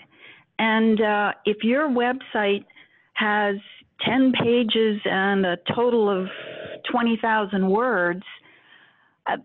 And 0.59 1.01
uh, 1.01 1.31
if 1.45 1.63
your 1.63 1.89
website 1.89 2.65
has 3.13 3.55
10 4.05 4.33
pages 4.43 4.99
and 5.05 5.45
a 5.45 5.57
total 5.73 6.09
of 6.09 6.27
20,000 6.91 7.69
words, 7.69 8.23
uh, 9.27 9.37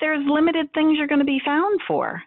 there's 0.00 0.24
limited 0.26 0.72
things 0.72 0.96
you're 0.96 1.06
going 1.06 1.20
to 1.20 1.24
be 1.24 1.40
found 1.44 1.80
for. 1.86 2.22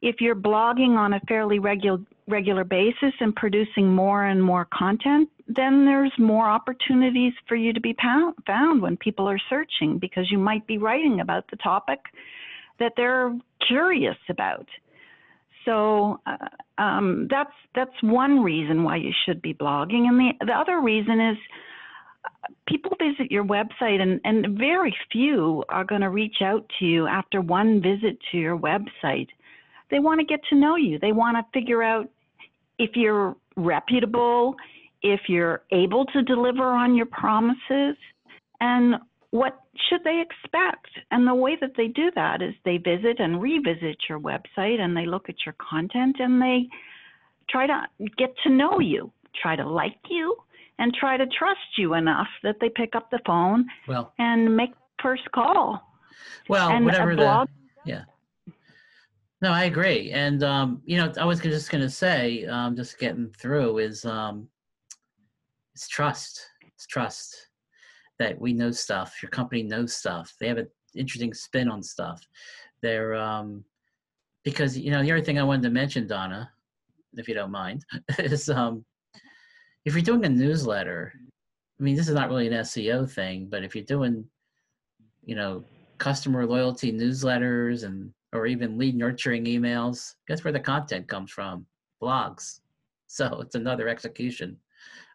If 0.00 0.16
you're 0.20 0.36
blogging 0.36 0.96
on 0.96 1.14
a 1.14 1.20
fairly 1.28 1.58
regular 1.58 1.98
regular 2.28 2.64
basis 2.64 3.12
and 3.20 3.34
producing 3.34 3.92
more 3.92 4.26
and 4.26 4.42
more 4.42 4.66
content, 4.72 5.28
then 5.48 5.84
there's 5.84 6.12
more 6.18 6.48
opportunities 6.48 7.32
for 7.48 7.56
you 7.56 7.72
to 7.72 7.80
be 7.80 7.96
found 8.46 8.80
when 8.80 8.96
people 8.96 9.28
are 9.28 9.40
searching 9.50 9.98
because 9.98 10.30
you 10.30 10.38
might 10.38 10.66
be 10.66 10.78
writing 10.78 11.20
about 11.20 11.44
the 11.50 11.56
topic 11.56 11.98
that 12.78 12.92
they're 12.96 13.36
curious 13.66 14.16
about. 14.28 14.66
So 15.64 16.20
uh, 16.26 16.82
um, 16.82 17.28
that's 17.30 17.52
that's 17.74 18.02
one 18.02 18.42
reason 18.42 18.82
why 18.82 18.96
you 18.96 19.12
should 19.24 19.40
be 19.40 19.54
blogging, 19.54 20.08
and 20.08 20.18
the 20.18 20.46
the 20.46 20.52
other 20.52 20.80
reason 20.80 21.20
is 21.20 21.36
uh, 22.24 22.52
people 22.66 22.96
visit 22.98 23.30
your 23.30 23.44
website, 23.44 24.00
and 24.00 24.20
and 24.24 24.58
very 24.58 24.94
few 25.12 25.62
are 25.68 25.84
going 25.84 26.00
to 26.00 26.10
reach 26.10 26.38
out 26.42 26.68
to 26.78 26.84
you 26.84 27.06
after 27.06 27.40
one 27.40 27.80
visit 27.80 28.18
to 28.32 28.38
your 28.38 28.58
website 28.58 29.28
they 29.92 30.00
want 30.00 30.18
to 30.20 30.26
get 30.26 30.40
to 30.48 30.56
know 30.56 30.74
you. 30.74 30.98
They 30.98 31.12
want 31.12 31.36
to 31.36 31.44
figure 31.52 31.82
out 31.82 32.08
if 32.78 32.96
you're 32.96 33.36
reputable, 33.56 34.56
if 35.02 35.20
you're 35.28 35.62
able 35.70 36.06
to 36.06 36.22
deliver 36.22 36.64
on 36.64 36.96
your 36.96 37.06
promises, 37.06 37.96
and 38.60 38.96
what 39.30 39.60
should 39.88 40.04
they 40.04 40.20
expect? 40.20 40.88
And 41.10 41.26
the 41.26 41.34
way 41.34 41.56
that 41.60 41.72
they 41.76 41.88
do 41.88 42.10
that 42.14 42.42
is 42.42 42.54
they 42.64 42.76
visit 42.76 43.20
and 43.20 43.40
revisit 43.40 43.96
your 44.08 44.20
website 44.20 44.80
and 44.80 44.96
they 44.96 45.06
look 45.06 45.28
at 45.28 45.46
your 45.46 45.54
content 45.58 46.16
and 46.18 46.40
they 46.40 46.68
try 47.48 47.66
to 47.66 47.82
get 48.18 48.34
to 48.44 48.50
know 48.50 48.80
you, 48.80 49.12
try 49.40 49.56
to 49.56 49.68
like 49.68 49.98
you, 50.10 50.36
and 50.78 50.94
try 50.94 51.16
to 51.16 51.26
trust 51.26 51.78
you 51.78 51.94
enough 51.94 52.28
that 52.42 52.56
they 52.60 52.68
pick 52.68 52.94
up 52.94 53.10
the 53.10 53.20
phone 53.26 53.66
well, 53.86 54.12
and 54.18 54.56
make 54.56 54.72
first 55.02 55.30
call. 55.32 55.80
Well, 56.48 56.70
and 56.70 56.84
whatever 56.84 57.14
blog, 57.14 57.48
the 57.84 57.90
yeah. 57.90 58.04
No, 59.40 59.50
I 59.52 59.64
agree. 59.64 60.12
And, 60.12 60.44
um, 60.44 60.82
you 60.84 60.96
know, 60.96 61.12
I 61.18 61.24
was 61.24 61.40
just 61.40 61.70
going 61.70 61.82
to 61.82 61.90
say, 61.90 62.44
um, 62.46 62.76
just 62.76 62.98
getting 62.98 63.28
through 63.36 63.78
is 63.78 64.04
um, 64.04 64.48
it's 65.74 65.88
trust. 65.88 66.46
It's 66.64 66.86
trust 66.86 67.48
that 68.18 68.40
we 68.40 68.52
know 68.52 68.70
stuff. 68.70 69.14
Your 69.22 69.30
company 69.30 69.62
knows 69.62 69.94
stuff. 69.94 70.34
They 70.40 70.48
have 70.48 70.58
an 70.58 70.68
interesting 70.94 71.34
spin 71.34 71.68
on 71.68 71.82
stuff. 71.82 72.26
They're, 72.82 73.14
um, 73.14 73.64
because, 74.44 74.76
you 74.76 74.90
know, 74.90 75.02
the 75.02 75.12
other 75.12 75.22
thing 75.22 75.38
I 75.38 75.44
wanted 75.44 75.62
to 75.62 75.70
mention, 75.70 76.06
Donna, 76.06 76.50
if 77.14 77.28
you 77.28 77.34
don't 77.34 77.50
mind, 77.50 77.84
is 78.18 78.48
um, 78.48 78.84
if 79.84 79.94
you're 79.94 80.02
doing 80.02 80.24
a 80.24 80.28
newsletter, 80.28 81.12
I 81.78 81.82
mean, 81.82 81.96
this 81.96 82.08
is 82.08 82.14
not 82.14 82.28
really 82.28 82.48
an 82.48 82.52
SEO 82.54 83.10
thing, 83.10 83.48
but 83.50 83.64
if 83.64 83.74
you're 83.74 83.84
doing, 83.84 84.24
you 85.24 85.34
know, 85.34 85.64
customer 85.98 86.44
loyalty 86.46 86.92
newsletters 86.92 87.84
and 87.84 88.12
or 88.32 88.46
even 88.46 88.78
lead 88.78 88.96
nurturing 88.96 89.44
emails. 89.44 90.14
Guess 90.26 90.44
where 90.44 90.52
the 90.52 90.60
content 90.60 91.06
comes 91.06 91.30
from? 91.30 91.66
Blogs. 92.02 92.60
So 93.06 93.40
it's 93.40 93.54
another 93.54 93.88
execution 93.88 94.56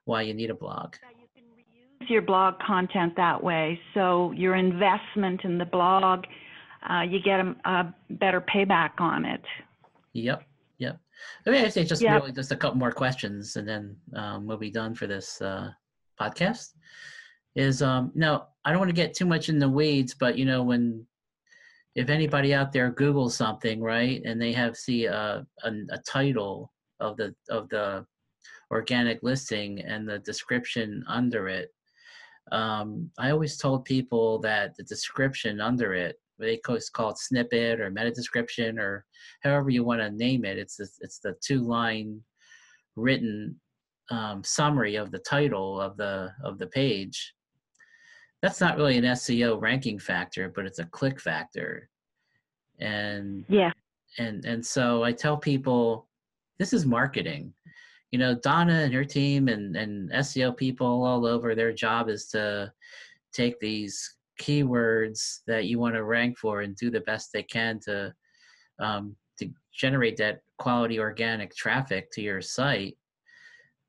why 0.05 0.21
you 0.21 0.33
need 0.33 0.51
a 0.51 0.55
blog. 0.55 0.95
You 2.07 2.13
can 2.13 2.13
reuse 2.13 2.13
your 2.13 2.21
blog 2.21 2.59
content 2.59 3.15
that 3.17 3.43
way. 3.43 3.79
So 3.93 4.31
your 4.31 4.55
investment 4.55 5.41
in 5.43 5.57
the 5.57 5.65
blog 5.65 6.25
uh, 6.89 7.01
you 7.01 7.19
get 7.21 7.39
a, 7.39 7.55
a, 7.65 7.93
better 8.11 8.41
payback 8.41 8.91
on 8.99 9.25
it. 9.25 9.41
Yep, 10.13 10.43
yep. 10.77 10.99
I 11.45 11.49
mean, 11.49 11.65
I 11.65 11.69
say 11.69 11.83
just 11.83 12.01
Yep. 12.01 12.21
really 12.21 12.31
just 12.31 12.51
a 12.51 12.55
couple 12.55 12.77
more 12.77 12.91
questions, 12.91 13.55
and 13.55 13.67
then 13.67 13.95
um, 14.15 14.45
we'll 14.45 14.57
be 14.57 14.71
done 14.71 14.93
for 14.95 15.07
this 15.07 15.41
uh, 15.41 15.71
podcast. 16.19 16.73
Is 17.55 17.81
um, 17.81 18.11
no, 18.15 18.45
I 18.63 18.69
don't 18.69 18.79
want 18.79 18.89
to 18.89 18.95
get 18.95 19.15
too 19.15 19.25
much 19.25 19.49
in 19.49 19.59
the 19.59 19.69
weeds, 19.69 20.13
but 20.13 20.37
you 20.37 20.45
know 20.45 20.63
when 20.63 21.05
if 21.95 22.09
anybody 22.09 22.53
out 22.53 22.71
there 22.71 22.91
Googles 22.91 23.31
something, 23.31 23.81
right, 23.81 24.21
and 24.23 24.39
they 24.39 24.53
have 24.53 24.77
see 24.77 25.05
a, 25.05 25.45
a, 25.63 25.71
a 25.89 25.97
title 26.07 26.71
of 26.99 27.17
the 27.17 27.35
of 27.49 27.67
the 27.69 28.05
organic 28.71 29.23
listing 29.23 29.81
and 29.81 30.07
the 30.07 30.19
description 30.19 31.03
under 31.07 31.47
it, 31.49 31.73
um, 32.51 33.09
I 33.17 33.31
always 33.31 33.57
told 33.57 33.85
people 33.85 34.39
that 34.39 34.75
the 34.75 34.83
description 34.83 35.59
under 35.59 35.93
it, 35.93 36.19
they 36.39 36.59
it's 36.69 36.89
called 36.89 37.17
snippet 37.17 37.81
or 37.81 37.89
meta 37.89 38.11
description 38.11 38.79
or 38.79 39.05
however 39.41 39.69
you 39.69 39.83
want 39.83 40.01
to 40.01 40.11
name 40.11 40.45
it. 40.45 40.57
It's 40.57 40.77
the, 40.77 40.87
it's 41.01 41.19
the 41.19 41.35
two 41.41 41.61
line 41.61 42.21
written 42.95 43.59
um, 44.11 44.43
summary 44.43 44.95
of 44.95 45.11
the 45.11 45.19
title 45.19 45.81
of 45.81 45.97
the 45.97 46.31
of 46.43 46.57
the 46.57 46.67
page. 46.67 47.33
That's 48.41 48.61
not 48.61 48.77
really 48.77 48.97
an 48.97 49.03
SEO 49.03 49.59
ranking 49.59 49.99
factor, 49.99 50.51
but 50.55 50.65
it's 50.65 50.79
a 50.79 50.85
click 50.85 51.19
factor. 51.19 51.89
And 52.79 53.45
Yeah. 53.49 53.71
and 54.19 54.45
and 54.45 54.65
so 54.65 55.03
I 55.03 55.11
tell 55.11 55.37
people 55.37 56.07
this 56.59 56.71
is 56.73 56.85
marketing. 56.85 57.53
You 58.11 58.19
know, 58.19 58.35
Donna 58.35 58.73
and 58.73 58.93
her 58.93 59.05
team 59.05 59.47
and 59.47 59.75
and 59.75 60.09
SEO 60.11 60.55
people 60.55 61.03
all 61.03 61.25
over 61.25 61.55
their 61.55 61.73
job 61.73 62.09
is 62.09 62.27
to 62.27 62.71
take 63.33 63.59
these 63.59 64.15
keywords 64.41 65.39
that 65.47 65.65
you 65.65 65.79
want 65.79 65.95
to 65.95 66.03
rank 66.03 66.37
for 66.37 66.61
and 66.61 66.75
do 66.75 66.89
the 66.89 67.01
best 67.01 67.31
they 67.33 67.43
can 67.43 67.79
to 67.85 68.13
um, 68.79 69.15
to 69.39 69.49
generate 69.73 70.17
that 70.17 70.41
quality 70.57 70.99
organic 70.99 71.55
traffic 71.55 72.11
to 72.11 72.21
your 72.21 72.41
site. 72.41 72.97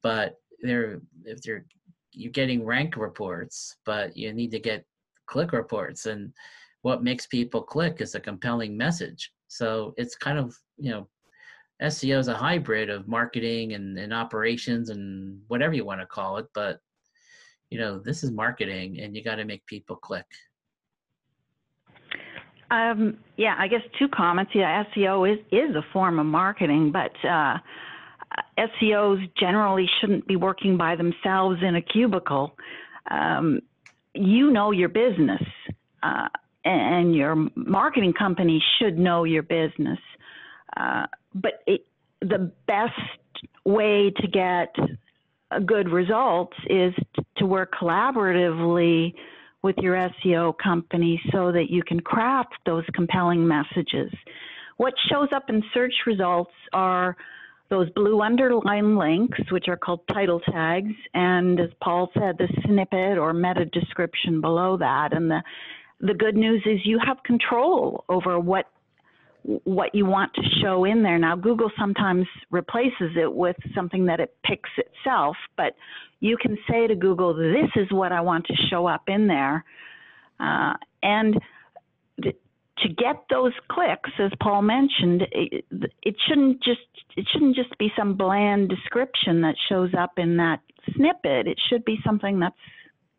But 0.02 0.34
they're 0.62 1.00
if 1.24 1.40
they're 1.42 1.64
you're 2.12 2.32
getting 2.32 2.64
rank 2.64 2.96
reports, 2.96 3.76
but 3.84 4.16
you 4.16 4.32
need 4.32 4.50
to 4.50 4.58
get 4.58 4.84
click 5.26 5.52
reports 5.52 6.06
and 6.06 6.32
what 6.82 7.02
makes 7.02 7.26
people 7.26 7.62
click 7.62 8.00
is 8.00 8.14
a 8.14 8.20
compelling 8.20 8.76
message. 8.76 9.32
So 9.48 9.94
it's 9.96 10.16
kind 10.16 10.38
of, 10.38 10.54
you 10.76 10.90
know, 10.90 11.08
SEO 11.82 12.18
is 12.18 12.28
a 12.28 12.34
hybrid 12.34 12.90
of 12.90 13.06
marketing 13.06 13.74
and, 13.74 13.98
and 13.98 14.12
operations 14.12 14.90
and 14.90 15.40
whatever 15.48 15.74
you 15.74 15.84
want 15.84 16.00
to 16.00 16.06
call 16.06 16.38
it. 16.38 16.46
But, 16.54 16.80
you 17.70 17.78
know, 17.78 17.98
this 17.98 18.24
is 18.24 18.30
marketing 18.30 19.00
and 19.00 19.16
you 19.16 19.22
got 19.22 19.36
to 19.36 19.44
make 19.44 19.64
people 19.66 19.96
click. 19.96 20.26
Um, 22.70 23.18
yeah, 23.36 23.54
I 23.58 23.68
guess 23.68 23.80
two 23.98 24.08
comments. 24.08 24.52
Yeah, 24.54 24.84
SEO 24.94 25.32
is, 25.32 25.38
is 25.50 25.74
a 25.74 25.84
form 25.92 26.18
of 26.18 26.26
marketing, 26.26 26.92
but 26.92 27.12
uh, 27.26 27.58
SEOs 28.58 29.30
generally 29.38 29.88
shouldn't 30.00 30.26
be 30.26 30.36
working 30.36 30.76
by 30.76 30.96
themselves 30.96 31.60
in 31.62 31.76
a 31.76 31.82
cubicle. 31.82 32.56
Um, 33.10 33.60
you 34.14 34.50
know 34.50 34.70
your 34.70 34.88
business, 34.88 35.42
uh, 36.02 36.28
and 36.64 37.14
your 37.14 37.48
marketing 37.54 38.12
company 38.12 38.62
should 38.78 38.98
know 38.98 39.24
your 39.24 39.42
business. 39.42 39.98
Uh, 40.76 41.06
but 41.40 41.62
it, 41.66 41.86
the 42.20 42.50
best 42.66 42.92
way 43.64 44.12
to 44.16 44.26
get 44.26 44.74
good 45.66 45.88
results 45.90 46.56
is 46.68 46.92
to 47.36 47.46
work 47.46 47.72
collaboratively 47.80 49.14
with 49.62 49.76
your 49.78 49.94
SEO 49.96 50.56
company 50.62 51.20
so 51.32 51.50
that 51.52 51.70
you 51.70 51.82
can 51.82 52.00
craft 52.00 52.54
those 52.64 52.84
compelling 52.94 53.46
messages. 53.46 54.12
What 54.76 54.94
shows 55.10 55.28
up 55.34 55.48
in 55.48 55.62
search 55.74 55.94
results 56.06 56.52
are 56.72 57.16
those 57.68 57.90
blue 57.90 58.22
underline 58.22 58.96
links, 58.96 59.38
which 59.50 59.66
are 59.68 59.76
called 59.76 60.00
title 60.12 60.40
tags, 60.40 60.94
and 61.12 61.60
as 61.60 61.70
Paul 61.82 62.10
said, 62.14 62.38
the 62.38 62.48
snippet 62.64 63.18
or 63.18 63.32
meta 63.32 63.66
description 63.66 64.40
below 64.40 64.76
that. 64.78 65.14
And 65.14 65.30
the 65.30 65.42
the 66.00 66.14
good 66.14 66.36
news 66.36 66.62
is 66.64 66.78
you 66.84 67.00
have 67.04 67.16
control 67.24 68.04
over 68.08 68.38
what 68.38 68.66
what 69.42 69.94
you 69.94 70.04
want 70.04 70.32
to 70.34 70.42
show 70.60 70.84
in 70.84 71.02
there. 71.02 71.18
Now, 71.18 71.36
Google 71.36 71.70
sometimes 71.78 72.26
replaces 72.50 73.16
it 73.16 73.32
with 73.32 73.56
something 73.74 74.06
that 74.06 74.20
it 74.20 74.36
picks 74.44 74.70
itself, 74.76 75.36
but 75.56 75.74
you 76.20 76.36
can 76.36 76.58
say 76.68 76.86
to 76.86 76.94
Google, 76.94 77.34
"This 77.34 77.70
is 77.76 77.90
what 77.90 78.12
I 78.12 78.20
want 78.20 78.46
to 78.46 78.56
show 78.68 78.86
up 78.86 79.08
in 79.08 79.26
there," 79.26 79.64
uh, 80.40 80.74
and 81.02 81.40
to 82.82 82.88
get 82.88 83.24
those 83.30 83.52
clicks, 83.68 84.10
as 84.18 84.30
Paul 84.40 84.62
mentioned, 84.62 85.22
it, 85.32 85.64
it 86.02 86.16
shouldn't 86.26 86.62
just 86.62 86.80
it 87.16 87.26
shouldn't 87.32 87.56
just 87.56 87.76
be 87.78 87.92
some 87.96 88.14
bland 88.14 88.68
description 88.68 89.40
that 89.40 89.56
shows 89.68 89.90
up 89.98 90.12
in 90.16 90.36
that 90.36 90.60
snippet. 90.94 91.48
It 91.48 91.58
should 91.68 91.84
be 91.84 91.98
something 92.04 92.38
that's 92.38 92.54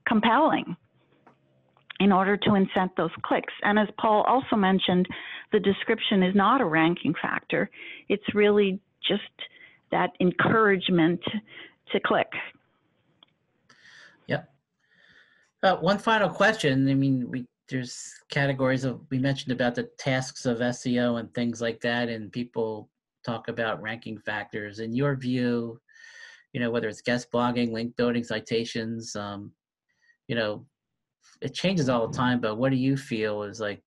compelling 0.08 0.78
in 2.00 2.12
order 2.12 2.38
to 2.38 2.50
incent 2.50 2.96
those 2.96 3.12
clicks. 3.24 3.54
And 3.64 3.78
as 3.78 3.88
Paul 4.00 4.24
also 4.24 4.56
mentioned, 4.56 5.08
the 5.52 5.60
description 5.60 6.24
is 6.24 6.36
not 6.36 6.62
a 6.62 6.66
ranking 6.66 7.14
factor. 7.22 7.70
It's 8.08 8.24
really 8.34 8.80
just 9.06 9.22
that 9.92 10.12
encouragement 10.22 11.22
to 11.92 12.00
click. 12.00 12.32
Yep. 14.28 14.50
Uh, 15.64 15.76
one 15.78 15.98
final 15.98 16.30
question. 16.30 16.90
I 16.90 16.94
mean, 16.94 17.30
we 17.30 17.46
there's 17.70 18.16
categories 18.30 18.84
of 18.84 19.00
we 19.12 19.20
mentioned 19.20 19.52
about 19.52 19.76
the 19.76 19.84
tasks 19.98 20.46
of 20.46 20.58
SEO 20.58 21.20
and 21.20 21.34
things 21.34 21.62
like 21.62 21.80
that, 21.82 22.10
and 22.10 22.32
people 22.32 22.90
talk 23.26 23.48
about 23.48 23.82
ranking 23.82 24.18
factors. 24.18 24.80
In 24.80 24.94
your 24.94 25.16
view, 25.16 25.80
you 26.54 26.60
know, 26.60 26.72
whether 26.72 26.88
it's 26.88 27.02
guest 27.02 27.32
blogging, 27.32 27.72
link 27.72 27.96
building, 27.96 28.24
citations, 28.24 29.16
um, 29.16 29.52
you 30.28 30.36
know, 30.36 30.66
it 31.42 31.54
changes 31.54 31.90
all 31.90 32.08
the 32.08 32.18
time. 32.18 32.40
But 32.40 32.56
what 32.56 32.72
do 32.72 32.78
you 32.78 32.98
feel 32.98 33.44
is 33.44 33.60
like 33.60 33.82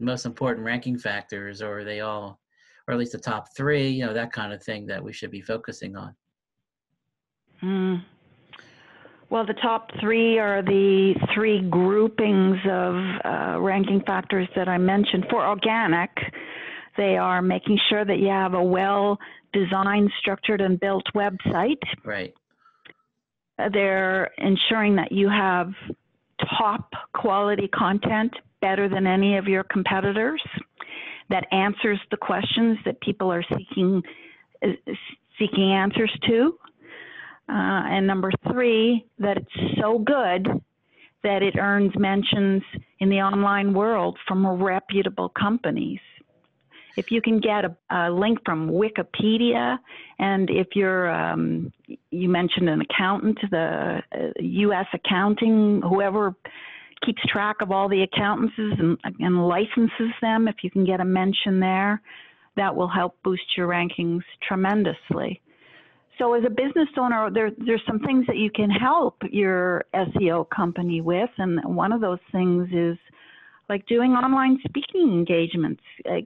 most 0.00 0.26
important 0.26 0.64
ranking 0.64 0.98
factors, 0.98 1.62
or 1.62 1.80
are 1.80 1.84
they 1.84 2.00
all, 2.00 2.40
or 2.86 2.94
at 2.94 2.98
least 2.98 3.12
the 3.12 3.18
top 3.18 3.54
three, 3.56 3.88
you 3.88 4.06
know, 4.06 4.14
that 4.14 4.32
kind 4.32 4.52
of 4.52 4.62
thing 4.62 4.86
that 4.86 5.02
we 5.02 5.12
should 5.12 5.30
be 5.30 5.40
focusing 5.40 5.96
on? 5.96 6.14
Hmm. 7.60 7.96
Well, 9.30 9.44
the 9.44 9.54
top 9.54 9.90
three 10.00 10.38
are 10.38 10.62
the 10.62 11.14
three 11.34 11.60
groupings 11.68 12.56
of 12.64 12.94
uh, 13.24 13.60
ranking 13.60 14.02
factors 14.06 14.48
that 14.56 14.68
I 14.68 14.78
mentioned. 14.78 15.26
For 15.28 15.46
organic, 15.46 16.10
they 16.96 17.18
are 17.18 17.42
making 17.42 17.78
sure 17.90 18.06
that 18.06 18.18
you 18.18 18.28
have 18.28 18.54
a 18.54 18.62
well 18.62 19.18
designed, 19.52 20.10
structured, 20.18 20.62
and 20.62 20.80
built 20.80 21.04
website. 21.14 21.82
Right. 22.04 22.32
They're 23.72 24.30
ensuring 24.38 24.96
that 24.96 25.12
you 25.12 25.28
have 25.28 25.72
top 26.58 26.92
quality 27.14 27.68
content 27.68 28.32
better 28.60 28.88
than 28.88 29.06
any 29.06 29.36
of 29.36 29.46
your 29.46 29.64
competitors 29.64 30.42
that 31.30 31.46
answers 31.52 31.98
the 32.10 32.16
questions 32.16 32.78
that 32.84 33.00
people 33.00 33.30
are 33.30 33.44
seeking 33.56 34.02
seeking 35.38 35.72
answers 35.72 36.12
to. 36.26 36.58
Uh, 37.48 37.82
and 37.86 38.06
number 38.06 38.30
three, 38.50 39.06
that 39.18 39.36
it's 39.36 39.80
so 39.80 39.98
good 39.98 40.48
that 41.22 41.42
it 41.42 41.56
earns 41.56 41.92
mentions 41.96 42.62
in 42.98 43.08
the 43.08 43.16
online 43.16 43.72
world 43.72 44.18
from 44.26 44.46
reputable 44.46 45.28
companies. 45.30 46.00
If 46.98 47.12
you 47.12 47.22
can 47.22 47.38
get 47.38 47.64
a, 47.64 47.76
a 47.90 48.10
link 48.10 48.40
from 48.44 48.70
Wikipedia, 48.70 49.78
and 50.18 50.50
if 50.50 50.68
you're, 50.74 51.08
um, 51.08 51.72
you 52.10 52.28
mentioned 52.28 52.68
an 52.68 52.80
accountant, 52.80 53.38
the 53.52 54.02
uh, 54.12 54.18
U.S. 54.40 54.86
accounting, 54.92 55.80
whoever 55.88 56.34
keeps 57.06 57.22
track 57.32 57.56
of 57.60 57.70
all 57.70 57.88
the 57.88 58.02
accountants 58.02 58.54
and, 58.58 58.98
and 59.20 59.46
licenses 59.46 60.12
them, 60.20 60.48
if 60.48 60.56
you 60.62 60.72
can 60.72 60.84
get 60.84 60.98
a 60.98 61.04
mention 61.04 61.60
there, 61.60 62.02
that 62.56 62.74
will 62.74 62.88
help 62.88 63.14
boost 63.22 63.56
your 63.56 63.68
rankings 63.68 64.22
tremendously. 64.48 65.40
So 66.18 66.34
as 66.34 66.42
a 66.44 66.50
business 66.50 66.88
owner, 66.98 67.30
there, 67.32 67.52
there's 67.64 67.82
some 67.86 68.00
things 68.00 68.26
that 68.26 68.38
you 68.38 68.50
can 68.50 68.70
help 68.70 69.22
your 69.30 69.84
SEO 69.94 70.50
company 70.50 71.00
with, 71.00 71.30
and 71.38 71.60
one 71.76 71.92
of 71.92 72.00
those 72.00 72.18
things 72.32 72.68
is 72.72 72.98
like 73.68 73.86
doing 73.86 74.12
online 74.12 74.58
speaking 74.66 75.12
engagements, 75.12 75.82
uh, 76.10 76.20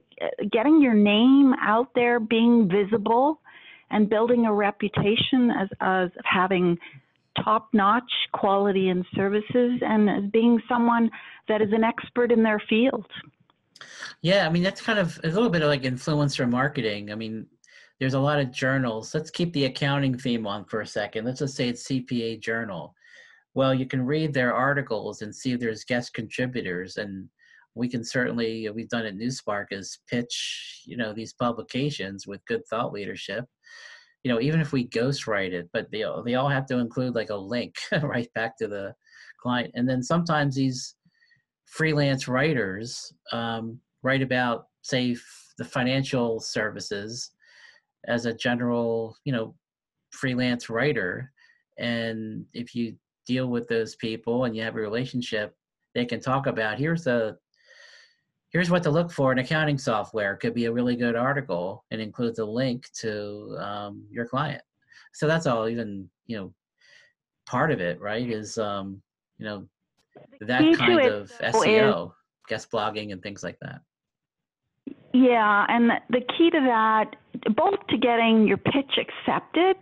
getting 0.51 0.81
your 0.81 0.93
name 0.93 1.53
out 1.61 1.89
there, 1.95 2.19
being 2.19 2.69
visible, 2.69 3.41
and 3.91 4.09
building 4.09 4.45
a 4.45 4.53
reputation 4.53 5.51
as, 5.51 5.69
as 5.81 6.09
having 6.23 6.77
top-notch 7.43 8.11
quality 8.31 8.89
and 8.89 9.05
services, 9.15 9.79
and 9.81 10.09
as 10.09 10.23
being 10.31 10.61
someone 10.69 11.09
that 11.47 11.61
is 11.61 11.69
an 11.71 11.83
expert 11.83 12.31
in 12.31 12.43
their 12.43 12.61
field. 12.69 13.05
Yeah, 14.21 14.47
I 14.47 14.49
mean 14.49 14.63
that's 14.63 14.81
kind 14.81 14.99
of 14.99 15.19
a 15.23 15.27
little 15.27 15.49
bit 15.49 15.61
of 15.61 15.67
like 15.67 15.83
influencer 15.83 16.49
marketing. 16.49 17.11
I 17.11 17.15
mean, 17.15 17.47
there's 17.99 18.13
a 18.13 18.19
lot 18.19 18.39
of 18.39 18.51
journals. 18.51 19.13
Let's 19.13 19.29
keep 19.29 19.53
the 19.53 19.65
accounting 19.65 20.17
theme 20.17 20.47
on 20.47 20.65
for 20.65 20.81
a 20.81 20.87
second. 20.87 21.25
Let's 21.25 21.39
just 21.39 21.55
say 21.55 21.69
it's 21.69 21.87
CPA 21.87 22.39
Journal. 22.39 22.95
Well, 23.55 23.73
you 23.73 23.85
can 23.85 24.05
read 24.05 24.33
their 24.33 24.53
articles 24.53 25.21
and 25.21 25.35
see 25.35 25.53
if 25.53 25.59
there's 25.59 25.83
guest 25.83 26.13
contributors. 26.13 26.97
And 26.97 27.29
we 27.75 27.89
can 27.89 28.03
certainly 28.03 28.69
we've 28.69 28.89
done 28.89 29.05
it 29.05 29.17
newspark 29.17 29.67
is 29.71 29.99
pitch 30.07 30.81
you 30.85 30.97
know 30.97 31.13
these 31.13 31.33
publications 31.33 32.27
with 32.27 32.45
good 32.45 32.65
thought 32.67 32.93
leadership 32.93 33.45
you 34.23 34.31
know 34.31 34.39
even 34.39 34.59
if 34.59 34.71
we 34.71 34.87
ghostwrite 34.87 35.51
it 35.51 35.69
but 35.73 35.89
they, 35.91 36.05
they 36.25 36.35
all 36.35 36.49
have 36.49 36.65
to 36.65 36.77
include 36.77 37.15
like 37.15 37.29
a 37.29 37.35
link 37.35 37.75
right 38.03 38.31
back 38.33 38.57
to 38.57 38.67
the 38.67 38.93
client 39.41 39.71
and 39.75 39.87
then 39.87 40.03
sometimes 40.03 40.55
these 40.55 40.95
freelance 41.65 42.27
writers 42.27 43.11
um, 43.31 43.79
write 44.03 44.21
about 44.21 44.67
say 44.81 45.15
the 45.57 45.65
financial 45.65 46.39
services 46.39 47.31
as 48.07 48.25
a 48.25 48.33
general 48.33 49.15
you 49.23 49.33
know 49.33 49.55
freelance 50.11 50.69
writer 50.69 51.31
and 51.79 52.45
if 52.53 52.75
you 52.75 52.95
deal 53.25 53.47
with 53.47 53.67
those 53.67 53.95
people 53.95 54.45
and 54.45 54.55
you 54.55 54.63
have 54.63 54.75
a 54.75 54.79
relationship 54.79 55.55
they 55.93 56.05
can 56.05 56.19
talk 56.19 56.47
about 56.47 56.77
here's 56.77 57.03
the 57.03 57.37
here's 58.51 58.69
what 58.69 58.83
to 58.83 58.91
look 58.91 59.11
for 59.11 59.31
in 59.31 59.39
accounting 59.39 59.77
software. 59.77 60.35
Could 60.35 60.53
be 60.53 60.65
a 60.65 60.71
really 60.71 60.95
good 60.95 61.15
article 61.15 61.83
and 61.91 61.99
includes 61.99 62.39
a 62.39 62.45
link 62.45 62.87
to 63.01 63.57
um, 63.59 64.05
your 64.11 64.25
client. 64.25 64.61
So 65.13 65.27
that's 65.27 65.47
all 65.47 65.67
even 65.67 66.09
you 66.27 66.37
know 66.37 66.53
part 67.45 67.71
of 67.71 67.81
it 67.81 67.99
right 67.99 68.29
is 68.29 68.57
um, 68.57 69.01
you 69.37 69.45
know 69.45 69.67
that 70.41 70.61
kind 70.77 70.99
it, 70.99 71.11
of 71.11 71.31
seo 71.41 72.13
guest 72.47 72.71
blogging 72.71 73.11
and 73.11 73.21
things 73.21 73.43
like 73.43 73.57
that. 73.61 73.81
Yeah, 75.13 75.65
and 75.69 75.91
the 76.09 76.21
key 76.37 76.49
to 76.49 76.59
that, 76.59 77.15
both 77.55 77.75
to 77.89 77.97
getting 77.97 78.47
your 78.47 78.57
pitch 78.57 78.97
accepted 78.97 79.75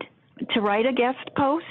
to 0.54 0.62
write 0.62 0.86
a 0.86 0.92
guest 0.92 1.20
post, 1.38 1.66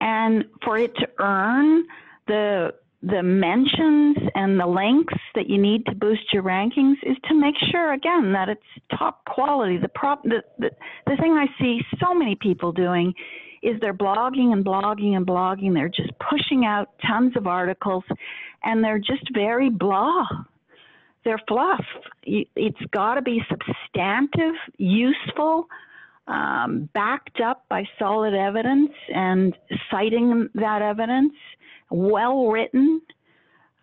and 0.00 0.44
for 0.64 0.78
it 0.78 0.94
to 0.96 1.08
earn 1.18 1.84
the 2.26 2.74
the 3.02 3.22
mentions 3.22 4.16
and 4.34 4.58
the 4.58 4.66
links 4.66 5.14
that 5.34 5.48
you 5.48 5.58
need 5.58 5.84
to 5.86 5.94
boost 5.94 6.32
your 6.32 6.42
rankings, 6.42 6.96
is 7.02 7.16
to 7.28 7.34
make 7.34 7.54
sure 7.70 7.92
again 7.92 8.32
that 8.32 8.48
it's 8.48 8.98
top 8.98 9.24
quality. 9.26 9.76
The 9.76 9.88
prop 9.88 10.22
the, 10.22 10.42
the 10.58 10.70
the 11.06 11.16
thing 11.16 11.32
I 11.32 11.46
see 11.60 11.80
so 12.00 12.14
many 12.14 12.34
people 12.34 12.72
doing 12.72 13.14
is 13.62 13.78
they're 13.80 13.94
blogging 13.94 14.52
and 14.52 14.64
blogging 14.64 15.16
and 15.16 15.26
blogging. 15.26 15.74
They're 15.74 15.88
just 15.88 16.12
pushing 16.18 16.64
out 16.64 16.90
tons 17.06 17.36
of 17.36 17.46
articles, 17.46 18.04
and 18.64 18.82
they're 18.82 18.98
just 18.98 19.32
very 19.34 19.70
blah 19.70 20.26
they're 21.26 21.42
fluff. 21.48 21.84
It's 22.22 22.80
got 22.92 23.14
to 23.14 23.22
be 23.22 23.42
substantive, 23.50 24.54
useful, 24.78 25.66
um, 26.28 26.88
backed 26.92 27.40
up 27.40 27.64
by 27.68 27.84
solid 27.98 28.34
evidence 28.34 28.90
and 29.14 29.54
citing 29.90 30.48
that 30.54 30.82
evidence, 30.82 31.34
well 31.90 32.48
written. 32.48 33.00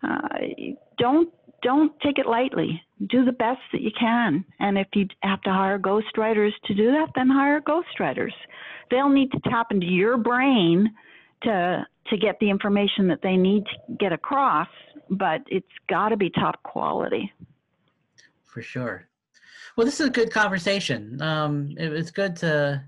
Uh, 0.02 0.28
don't 0.98 1.32
don't 1.62 1.98
take 2.00 2.18
it 2.18 2.26
lightly. 2.26 2.82
Do 3.08 3.24
the 3.24 3.32
best 3.32 3.60
that 3.72 3.80
you 3.80 3.90
can, 3.98 4.44
and 4.60 4.76
if 4.78 4.88
you 4.94 5.06
have 5.22 5.40
to 5.42 5.50
hire 5.50 5.78
ghostwriters 5.78 6.52
to 6.66 6.74
do 6.74 6.92
that, 6.92 7.08
then 7.14 7.28
hire 7.28 7.60
ghostwriters. 7.60 8.32
They'll 8.90 9.08
need 9.08 9.32
to 9.32 9.40
tap 9.48 9.68
into 9.70 9.86
your 9.86 10.18
brain 10.18 10.90
to 11.44 11.86
to 12.08 12.16
get 12.18 12.38
the 12.38 12.50
information 12.50 13.08
that 13.08 13.20
they 13.22 13.36
need 13.36 13.64
to 13.64 13.94
get 13.98 14.12
across, 14.12 14.68
but 15.08 15.40
it's 15.46 15.66
got 15.88 16.10
to 16.10 16.16
be 16.18 16.28
top 16.30 16.62
quality. 16.62 17.32
for 18.44 18.60
sure. 18.60 19.08
Well, 19.76 19.84
this 19.84 19.98
is 19.98 20.06
a 20.06 20.10
good 20.10 20.30
conversation. 20.30 21.20
Um, 21.20 21.74
it 21.76 21.88
was 21.88 22.12
good 22.12 22.36
to 22.36 22.84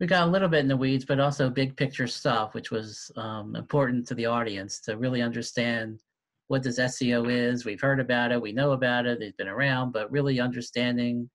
we 0.00 0.06
got 0.06 0.28
a 0.28 0.30
little 0.30 0.48
bit 0.48 0.60
in 0.60 0.68
the 0.68 0.76
weeds, 0.76 1.04
but 1.06 1.20
also 1.20 1.48
big 1.48 1.76
picture 1.76 2.06
stuff, 2.06 2.52
which 2.52 2.70
was 2.70 3.10
um, 3.16 3.56
important 3.56 4.06
to 4.08 4.14
the 4.14 4.26
audience 4.26 4.80
to 4.80 4.98
really 4.98 5.22
understand 5.22 6.00
what 6.48 6.62
this 6.62 6.78
SEO 6.78 7.30
is. 7.30 7.64
We've 7.64 7.80
heard 7.80 8.00
about 8.00 8.32
it, 8.32 8.42
we 8.42 8.52
know 8.52 8.72
about 8.72 9.06
it, 9.06 9.22
it's 9.22 9.36
been 9.36 9.48
around, 9.48 9.92
but 9.92 10.10
really 10.10 10.40
understanding 10.40 11.30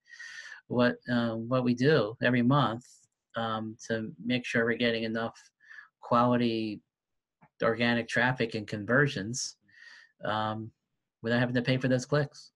what 0.67 0.97
um, 1.09 1.49
what 1.49 1.63
we 1.63 1.73
do 1.73 2.15
every 2.21 2.43
month 2.43 2.85
um, 3.35 3.75
to 3.87 4.11
make 4.23 4.45
sure 4.45 4.65
we're 4.65 4.77
getting 4.77 5.03
enough 5.03 5.39
quality 6.01 6.81
organic 7.63 8.07
traffic 8.07 8.53
and 8.53 8.67
conversions 8.67 9.55
um, 10.25 10.69
without 11.23 11.39
having 11.39 11.55
to 11.55 11.61
pay 11.63 11.77
for 11.77 11.87
those 11.87 12.05
clicks. 12.05 12.51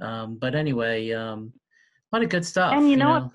Um, 0.00 0.36
but 0.36 0.54
anyway, 0.54 1.12
um, 1.12 1.52
a 2.12 2.16
lot 2.16 2.22
of 2.22 2.28
good 2.28 2.44
stuff. 2.44 2.72
And 2.74 2.90
you 2.90 2.96
know 2.96 3.10
what? 3.10 3.30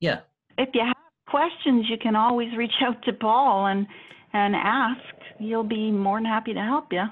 Yeah. 0.00 0.20
If 0.58 0.70
you 0.74 0.82
have 0.84 0.96
questions, 1.28 1.86
you 1.88 1.96
can 1.98 2.16
always 2.16 2.48
reach 2.56 2.72
out 2.84 3.02
to 3.04 3.12
Paul 3.12 3.66
and 3.66 3.86
and 4.32 4.54
ask. 4.56 5.00
He'll 5.38 5.64
be 5.64 5.90
more 5.90 6.18
than 6.18 6.24
happy 6.24 6.54
to 6.54 6.60
help 6.60 6.92
you. 6.92 7.04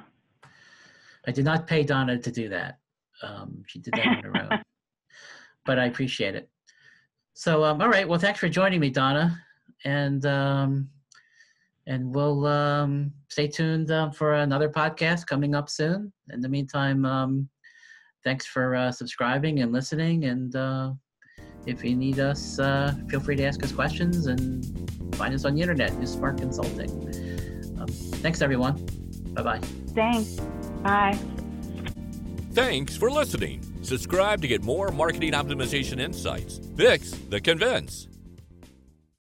I 1.27 1.33
did 1.33 1.45
not 1.45 1.67
pay 1.67 1.83
Donna 1.83 2.19
to 2.19 2.31
do 2.31 2.49
that. 2.49 2.79
Um, 3.23 3.63
she 3.67 3.79
did 3.79 3.95
that 3.95 4.07
on 4.07 4.23
her 4.23 4.37
own. 4.37 4.63
But 5.67 5.79
I 5.79 5.85
appreciate 5.85 6.35
it. 6.35 6.49
So, 7.35 7.63
um, 7.65 7.83
all 7.83 7.91
right. 7.91 8.09
Well, 8.09 8.19
thanks 8.19 8.41
for 8.41 8.49
joining 8.49 8.81
me, 8.81 8.89
Donna, 8.89 9.39
and 9.85 10.25
um, 10.25 10.89
and 11.87 12.15
we'll 12.15 12.47
um, 12.47 13.13
stay 13.29 13.47
tuned 13.47 13.91
uh, 13.91 14.11
for 14.11 14.35
another 14.35 14.71
podcast 14.71 15.27
coming 15.27 15.55
up 15.55 15.69
soon. 15.69 16.13
In 16.31 16.41
the 16.41 16.49
meantime, 16.49 17.05
um, 17.05 17.49
thanks 18.25 18.47
for 18.47 18.75
uh, 18.75 18.93
subscribing 18.93 19.61
and 19.61 19.73
listening. 19.73 20.25
And 20.25 20.55
uh, 20.57 20.93
if 21.67 21.85
you 21.85 21.97
need 21.97 22.19
us, 22.19 22.59
uh, 22.59 22.95
feel 23.09 23.21
free 23.21 23.37
to 23.37 23.45
ask 23.45 23.63
us 23.63 23.73
questions 23.73 24.27
and 24.27 24.65
find 25.15 25.35
us 25.35 25.45
on 25.45 25.55
the 25.55 25.63
internet, 25.63 25.93
NuSpark 25.93 26.39
Consulting. 26.39 26.91
Um, 27.81 27.89
thanks, 27.89 28.43
everyone. 28.43 28.85
Bye 29.35 29.43
bye. 29.43 29.61
Thanks. 29.95 30.37
Bye. 30.83 31.19
Thanks 32.53 32.97
for 32.97 33.11
listening. 33.11 33.63
Subscribe 33.83 34.43
to 34.43 34.49
get 34.49 34.63
more 34.63 34.91
marketing 34.91 35.33
optimization 35.33 36.01
insights. 36.01 36.61
Fix 36.77 37.13
the 37.31 37.41
convince. 37.41 38.10